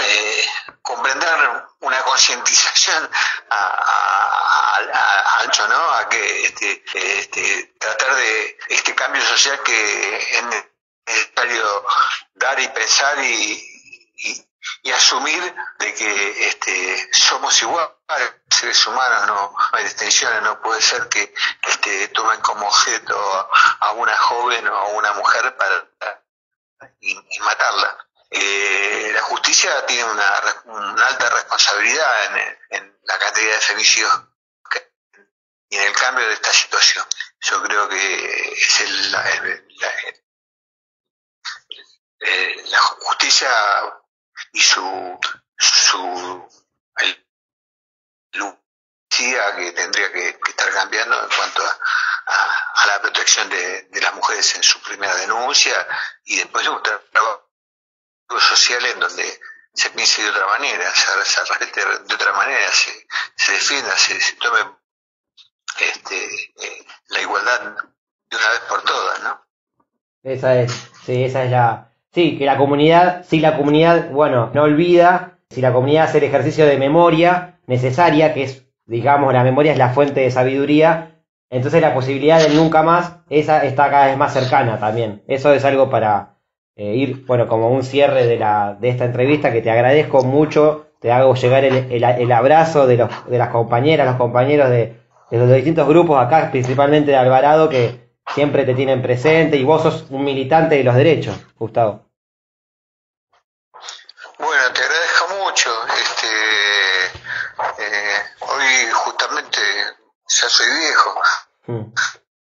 eh, 0.02 0.46
comprender 0.82 1.34
una 1.80 2.02
concientización 2.02 3.10
al 3.48 4.92
ancho, 5.40 5.66
¿no? 5.68 5.92
A 5.92 6.10
que 6.10 6.44
este, 6.44 6.84
este, 6.92 7.74
tratar 7.80 8.14
de 8.16 8.58
este 8.68 8.94
cambio 8.94 9.22
social 9.22 9.62
que 9.62 10.16
es 10.16 10.44
necesario 11.06 11.86
dar 12.34 12.60
y 12.60 12.68
pensar 12.68 13.18
y, 13.24 14.12
y 14.16 14.51
asumir 14.94 15.54
de 15.78 15.94
que 15.94 16.48
este, 16.48 17.08
somos 17.12 17.60
iguales 17.62 17.90
seres 18.48 18.86
humanos, 18.86 19.26
no 19.26 19.56
hay 19.72 19.84
distinciones, 19.84 20.42
no 20.42 20.60
puede 20.60 20.80
ser 20.80 21.08
que 21.08 21.34
este, 21.62 22.08
tomen 22.08 22.40
como 22.40 22.66
objeto 22.66 23.48
a 23.80 23.92
una 23.92 24.16
joven 24.16 24.68
o 24.68 24.76
a 24.76 24.84
una 24.88 25.12
mujer 25.14 25.56
para 25.56 26.22
y, 27.00 27.38
matarla. 27.40 28.06
Eh, 28.30 29.10
la 29.12 29.22
justicia 29.22 29.84
tiene 29.86 30.04
una, 30.04 30.40
una 30.64 31.06
alta 31.06 31.28
responsabilidad 31.30 32.24
en, 32.26 32.58
en, 32.70 32.98
la 33.04 33.18
cantidad 33.18 33.54
de 33.54 33.60
femicidios 33.60 34.12
y 35.68 35.76
en 35.76 35.82
el 35.82 35.92
cambio 35.94 36.26
de 36.26 36.34
esta 36.34 36.52
situación. 36.52 37.04
Yo 37.40 37.62
creo 37.62 37.88
que 37.88 38.52
es 38.52 38.80
el, 38.82 39.12
la, 39.12 39.30
eh, 42.20 42.64
la 42.68 42.78
justicia 42.80 43.50
y 44.52 44.60
su, 44.60 45.18
su 45.56 46.48
el, 46.96 47.26
que 49.56 49.72
tendría 49.72 50.12
que, 50.12 50.28
estar 50.48 50.70
cambiando 50.72 51.22
en 51.22 51.28
cuanto 51.36 51.62
a, 51.62 52.86
la 52.86 53.00
protección 53.00 53.48
de, 53.48 53.88
las 54.00 54.14
mujeres 54.14 54.54
en 54.56 54.62
su 54.62 54.80
primera 54.82 55.14
denuncia 55.16 55.74
y 56.24 56.36
después 56.36 56.66
un 56.66 56.82
trabajo 56.82 57.48
social 58.40 58.84
en 58.86 59.00
donde 59.00 59.40
se 59.74 59.90
piense 59.90 60.22
de 60.22 60.30
otra 60.30 60.46
manera, 60.46 60.92
se, 60.94 61.24
se 61.24 61.44
respete 61.44 61.80
de 61.80 62.14
otra 62.14 62.32
manera, 62.32 62.72
se, 62.72 63.06
se 63.36 63.52
defienda, 63.52 63.96
se, 63.96 64.18
tome 64.36 64.60
este, 65.80 66.52
eh, 66.62 66.86
la 67.08 67.20
igualdad 67.20 67.60
de 67.60 68.36
una 68.36 68.48
vez 68.50 68.60
por 68.68 68.82
todas, 68.82 69.20
¿no? 69.22 69.46
Esa 70.22 70.54
es, 70.60 70.72
sí, 71.04 71.24
esa 71.24 71.44
es 71.44 71.50
la, 71.50 71.91
Sí, 72.14 72.36
que 72.36 72.44
la 72.44 72.58
comunidad, 72.58 73.24
si 73.24 73.40
la 73.40 73.56
comunidad, 73.56 74.10
bueno, 74.10 74.50
no 74.52 74.64
olvida, 74.64 75.38
si 75.48 75.62
la 75.62 75.72
comunidad 75.72 76.04
hace 76.04 76.18
el 76.18 76.24
ejercicio 76.24 76.66
de 76.66 76.76
memoria 76.76 77.58
necesaria, 77.66 78.34
que 78.34 78.42
es, 78.42 78.66
digamos, 78.84 79.32
la 79.32 79.44
memoria 79.44 79.72
es 79.72 79.78
la 79.78 79.90
fuente 79.90 80.20
de 80.20 80.30
sabiduría, 80.30 81.22
entonces 81.48 81.80
la 81.80 81.94
posibilidad 81.94 82.38
de 82.38 82.54
nunca 82.54 82.82
más, 82.82 83.16
esa 83.30 83.64
está 83.64 83.90
cada 83.90 84.06
vez 84.06 84.16
más 84.18 84.34
cercana 84.34 84.78
también. 84.78 85.22
Eso 85.26 85.54
es 85.54 85.64
algo 85.64 85.88
para 85.88 86.36
eh, 86.76 86.94
ir, 86.96 87.24
bueno, 87.26 87.48
como 87.48 87.70
un 87.70 87.82
cierre 87.82 88.26
de, 88.26 88.38
la, 88.38 88.76
de 88.78 88.90
esta 88.90 89.06
entrevista, 89.06 89.50
que 89.50 89.62
te 89.62 89.70
agradezco 89.70 90.22
mucho, 90.22 90.88
te 91.00 91.12
hago 91.12 91.34
llegar 91.34 91.64
el, 91.64 91.74
el, 91.90 92.32
abrazo 92.32 92.86
de, 92.86 92.98
los, 92.98 93.10
de 93.26 93.38
las 93.38 93.48
compañeras, 93.48 94.06
los 94.06 94.16
compañeros 94.16 94.68
de, 94.68 94.96
de 95.30 95.38
los 95.38 95.50
distintos 95.50 95.88
grupos 95.88 96.22
acá, 96.22 96.50
principalmente 96.50 97.10
de 97.10 97.16
Alvarado, 97.16 97.70
que 97.70 98.11
siempre 98.34 98.64
te 98.64 98.74
tienen 98.74 99.02
presente 99.02 99.56
y 99.56 99.64
vos 99.64 99.82
sos 99.82 100.04
un 100.10 100.24
militante 100.24 100.76
de 100.76 100.84
los 100.84 100.94
derechos, 100.94 101.36
Gustavo. 101.56 102.06
Bueno, 104.38 104.72
te 104.72 104.82
agradezco 104.82 105.28
mucho. 105.44 105.70
Este, 105.88 107.06
eh, 107.78 108.22
hoy 108.40 108.90
justamente 108.92 109.60
ya 110.28 110.48
soy 110.48 110.66
viejo. 110.78 111.20
Mm. 111.66 111.92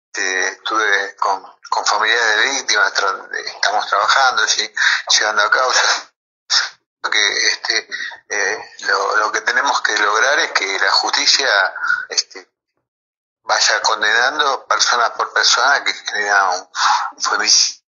Este, 0.07 0.47
estuve 0.49 1.15
con, 1.17 1.43
con 1.69 1.85
familiares 1.85 2.37
de 2.37 2.51
víctimas, 2.51 2.93
estamos 3.45 3.87
trabajando, 3.87 4.47
¿sí? 4.47 4.71
llevando 5.17 5.43
a 5.43 5.51
causa. 5.51 6.09
Que, 7.11 7.47
este, 7.47 7.89
eh, 8.29 8.57
lo, 8.87 9.17
lo 9.17 9.31
que 9.31 9.41
tenemos 9.41 9.81
que 9.81 9.97
lograr 9.97 10.39
es 10.39 10.51
que 10.51 10.79
la 10.79 10.91
justicia 10.91 11.47
este, 12.09 12.52
vaya 13.43 13.81
condenando 13.81 14.65
persona 14.67 15.13
por 15.13 15.33
persona 15.33 15.83
que 15.83 15.93
genera 15.93 16.49
un, 16.51 17.21
femicidio, 17.21 17.83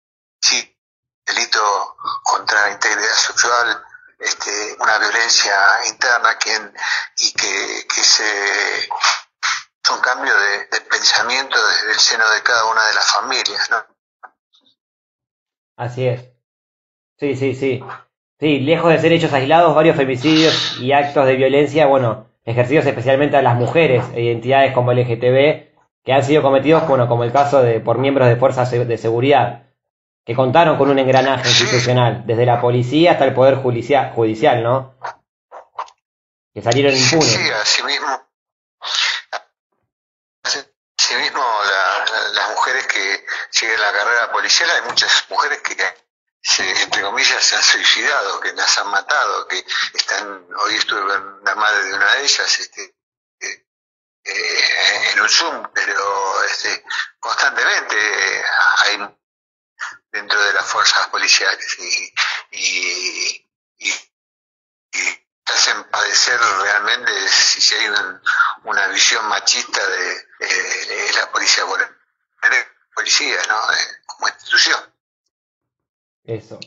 delito 1.27 1.97
contra 2.23 2.63
la 2.63 2.71
integridad 2.73 3.15
sexual, 3.15 3.85
este, 4.19 4.77
una 4.81 4.99
violencia 4.99 5.87
interna 5.87 6.37
quien, 6.37 6.75
y 7.19 7.33
que, 7.33 7.87
que 7.87 8.05
se 8.05 8.89
es 9.85 9.91
un 9.91 10.01
cambio 10.01 10.33
de, 10.33 10.81
pensamiento 10.91 11.57
desde 11.69 11.93
el 11.93 11.99
seno 11.99 12.31
de 12.31 12.43
cada 12.43 12.71
una 12.71 12.87
de 12.87 12.95
las 12.95 13.13
familias, 13.13 13.71
¿no? 13.71 13.85
Así 15.77 16.07
es. 16.07 16.23
Sí, 17.19 17.37
sí, 17.37 17.55
sí. 17.55 17.85
Sí, 18.41 18.61
lejos 18.61 18.91
de 18.91 19.01
ser 19.01 19.13
hechos 19.13 19.33
aislados, 19.33 19.75
varios 19.75 19.97
femicidios 19.97 20.79
y 20.81 20.93
actos 20.93 21.27
de 21.27 21.37
violencia, 21.37 21.87
bueno, 21.87 22.31
ejercidos 22.45 22.87
especialmente 22.87 23.37
a 23.37 23.43
las 23.43 23.57
mujeres 23.57 24.05
e 24.15 24.23
identidades 24.23 24.73
como 24.73 24.93
LGTB 24.93 25.73
que 26.05 26.13
han 26.13 26.23
sido 26.23 26.43
cometidos, 26.43 26.87
bueno, 26.87 27.09
como 27.09 27.25
el 27.25 27.33
caso 27.33 27.63
de 27.63 27.81
por 27.81 27.99
miembros 27.99 28.29
de 28.29 28.37
fuerzas 28.37 28.71
de 28.71 28.99
seguridad, 28.99 29.63
que 30.25 30.35
contaron 30.35 30.77
con 30.77 30.91
un 30.91 30.99
engranaje 30.99 31.49
institucional, 31.49 32.25
desde 32.27 32.45
la 32.45 32.61
policía 32.61 33.13
hasta 33.13 33.25
el 33.25 33.35
poder 33.35 33.57
judicial, 33.57 34.13
judicial 34.15 34.63
¿no? 34.63 34.95
Que 36.53 36.63
salieron 36.63 36.95
impunes. 36.95 37.27
Sí, 37.27 37.51
así 37.51 37.83
mismo. 37.85 38.23
Así 40.43 41.15
mismo 41.17 41.41
las 42.35 42.51
mujeres 42.51 42.87
que 42.87 43.25
siguen 43.51 43.81
la 43.81 43.93
carrera 43.93 44.33
policial, 44.33 44.69
hay 44.71 44.83
muchas 44.89 45.27
mujeres 45.31 45.61
que 45.63 45.77
entre 46.59 47.03
comillas, 47.03 47.43
se 47.43 47.57
han 47.57 47.63
suicidado, 47.63 48.41
que 48.41 48.53
las 48.53 48.79
han 48.79 48.89
matado, 48.89 49.49
que 49.49 49.65
están, 49.95 50.47
hoy 50.59 50.77
estuve 50.77 51.01
con 51.01 51.41
la 51.43 51.55
madre 51.55 51.85
de 51.85 51.95
una 51.95 52.15
de 52.15 52.23
ellas, 52.23 52.61
este, 52.61 52.97
eh, 53.41 53.67
eh, 54.25 55.11
en 55.13 55.21
un 55.21 55.29
Zoom, 55.29 55.67
pero 55.73 56.45
este, 56.45 56.85
constantemente 57.19 58.45
hay 58.79 59.19
dentro 60.13 60.43
de 60.43 60.53
las 60.53 60.67
fuerzas 60.67 61.09
policiales 61.09 61.79
y, 61.79 62.15
y, 62.53 63.51
y, 63.79 63.93
hacen 65.47 65.85
padecer 65.85 66.41
realmente 66.41 67.29
si, 67.29 67.75
hay 67.75 67.89
una 68.65 68.87
visión 68.89 69.27
machista 69.29 69.87
de, 69.87 71.13
la 71.15 71.31
policía, 71.31 71.65
policía 72.95 73.43
¿no? 73.49 73.61
como 74.07 74.29
institución. 74.29 74.94
Eso. 76.25 76.59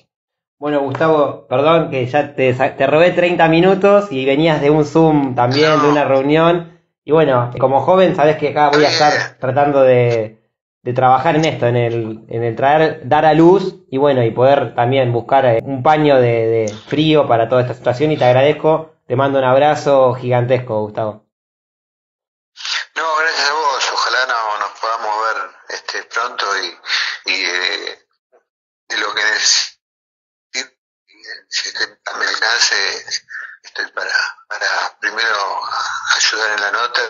Bueno, 0.59 0.81
Gustavo, 0.81 1.47
perdón 1.47 1.91
que 1.91 2.05
ya 2.07 2.35
te, 2.35 2.53
te 2.53 2.87
robé 2.87 3.11
30 3.11 3.47
minutos 3.47 4.11
y 4.11 4.25
venías 4.25 4.61
de 4.61 4.71
un 4.71 4.85
Zoom 4.85 5.35
también, 5.35 5.81
de 5.81 5.89
una 5.89 6.05
reunión. 6.05 6.79
Y 7.03 7.11
bueno, 7.11 7.51
como 7.59 7.81
joven, 7.81 8.15
sabes 8.15 8.37
que 8.37 8.49
acá 8.49 8.69
voy 8.69 8.83
a 8.85 8.89
estar 8.89 9.37
tratando 9.39 9.83
de, 9.83 10.39
de 10.83 10.93
trabajar 10.93 11.35
en 11.35 11.45
esto, 11.45 11.67
en 11.67 11.75
el, 11.77 12.25
en 12.29 12.43
el 12.43 12.55
traer, 12.55 13.01
dar 13.07 13.25
a 13.25 13.33
luz 13.33 13.75
y 13.89 13.97
bueno, 13.97 14.23
y 14.23 14.31
poder 14.31 14.75
también 14.75 15.13
buscar 15.13 15.45
eh, 15.45 15.59
un 15.63 15.83
paño 15.83 16.17
de, 16.17 16.47
de 16.47 16.67
frío 16.87 17.27
para 17.27 17.49
toda 17.49 17.61
esta 17.61 17.75
situación. 17.75 18.11
Y 18.11 18.17
te 18.17 18.25
agradezco, 18.25 18.91
te 19.07 19.15
mando 19.15 19.39
un 19.39 19.45
abrazo 19.45 20.13
gigantesco, 20.15 20.81
Gustavo. 20.81 21.23
No, 22.95 23.17
gracias 23.19 23.49
a 23.49 23.53
vos. 23.53 23.91
Ojalá 23.93 24.25
no, 24.27 24.59
nos 24.59 24.79
podamos 24.79 25.15
ver 25.25 25.51
este, 25.69 26.03
pronto 26.03 26.45
y, 26.63 27.31
y 27.31 27.43
de, 27.43 27.99
de 28.89 28.97
lo 28.97 29.13
que 29.13 29.23
necesite, 29.23 29.77
si 31.47 31.69
me 31.77 32.25
alcance, 32.25 32.75
estoy 33.63 33.91
para, 33.91 34.11
para 34.47 34.99
primero 34.99 35.37
ayudar 36.15 36.51
en 36.51 36.61
la 36.61 36.71
nota 36.71 37.01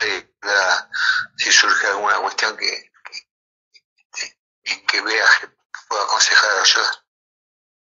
y 0.00 0.20
para, 0.40 0.88
si 1.36 1.50
surge 1.50 1.86
alguna 1.88 2.18
cuestión 2.18 2.56
que, 2.56 2.90
que, 3.04 4.36
que, 4.62 4.86
que 4.86 5.02
vea 5.02 5.26
que 5.40 5.48
pueda 5.88 6.04
aconsejar 6.04 6.50
o 6.50 6.60
ayudar. 6.60 6.94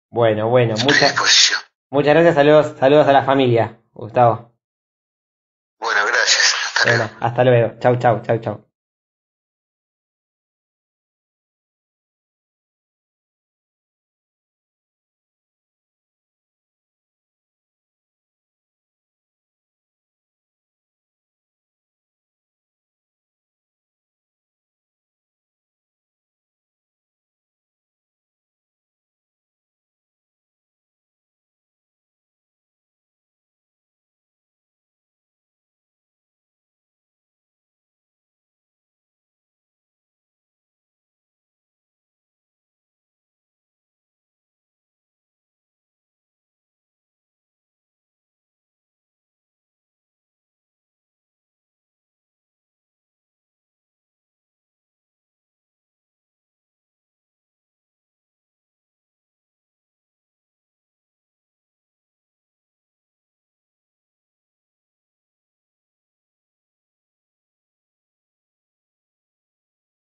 Bueno, 0.10 0.50
bueno, 0.50 0.74
Estoy 0.76 0.94
muchas, 1.90 2.14
gracias, 2.14 2.36
saludos, 2.36 2.78
saludos 2.80 3.08
a 3.08 3.14
la 3.14 3.24
familia, 3.24 3.80
Gustavo. 3.94 4.54
Bueno, 5.80 6.06
gracias. 6.06 6.54
Hasta 6.66 6.86
luego. 6.86 7.04
Bueno, 7.04 7.26
hasta 7.26 7.44
luego. 7.44 7.80
Chau, 7.80 7.96
chau, 7.98 8.22
chau, 8.22 8.38
chau. 8.40 8.73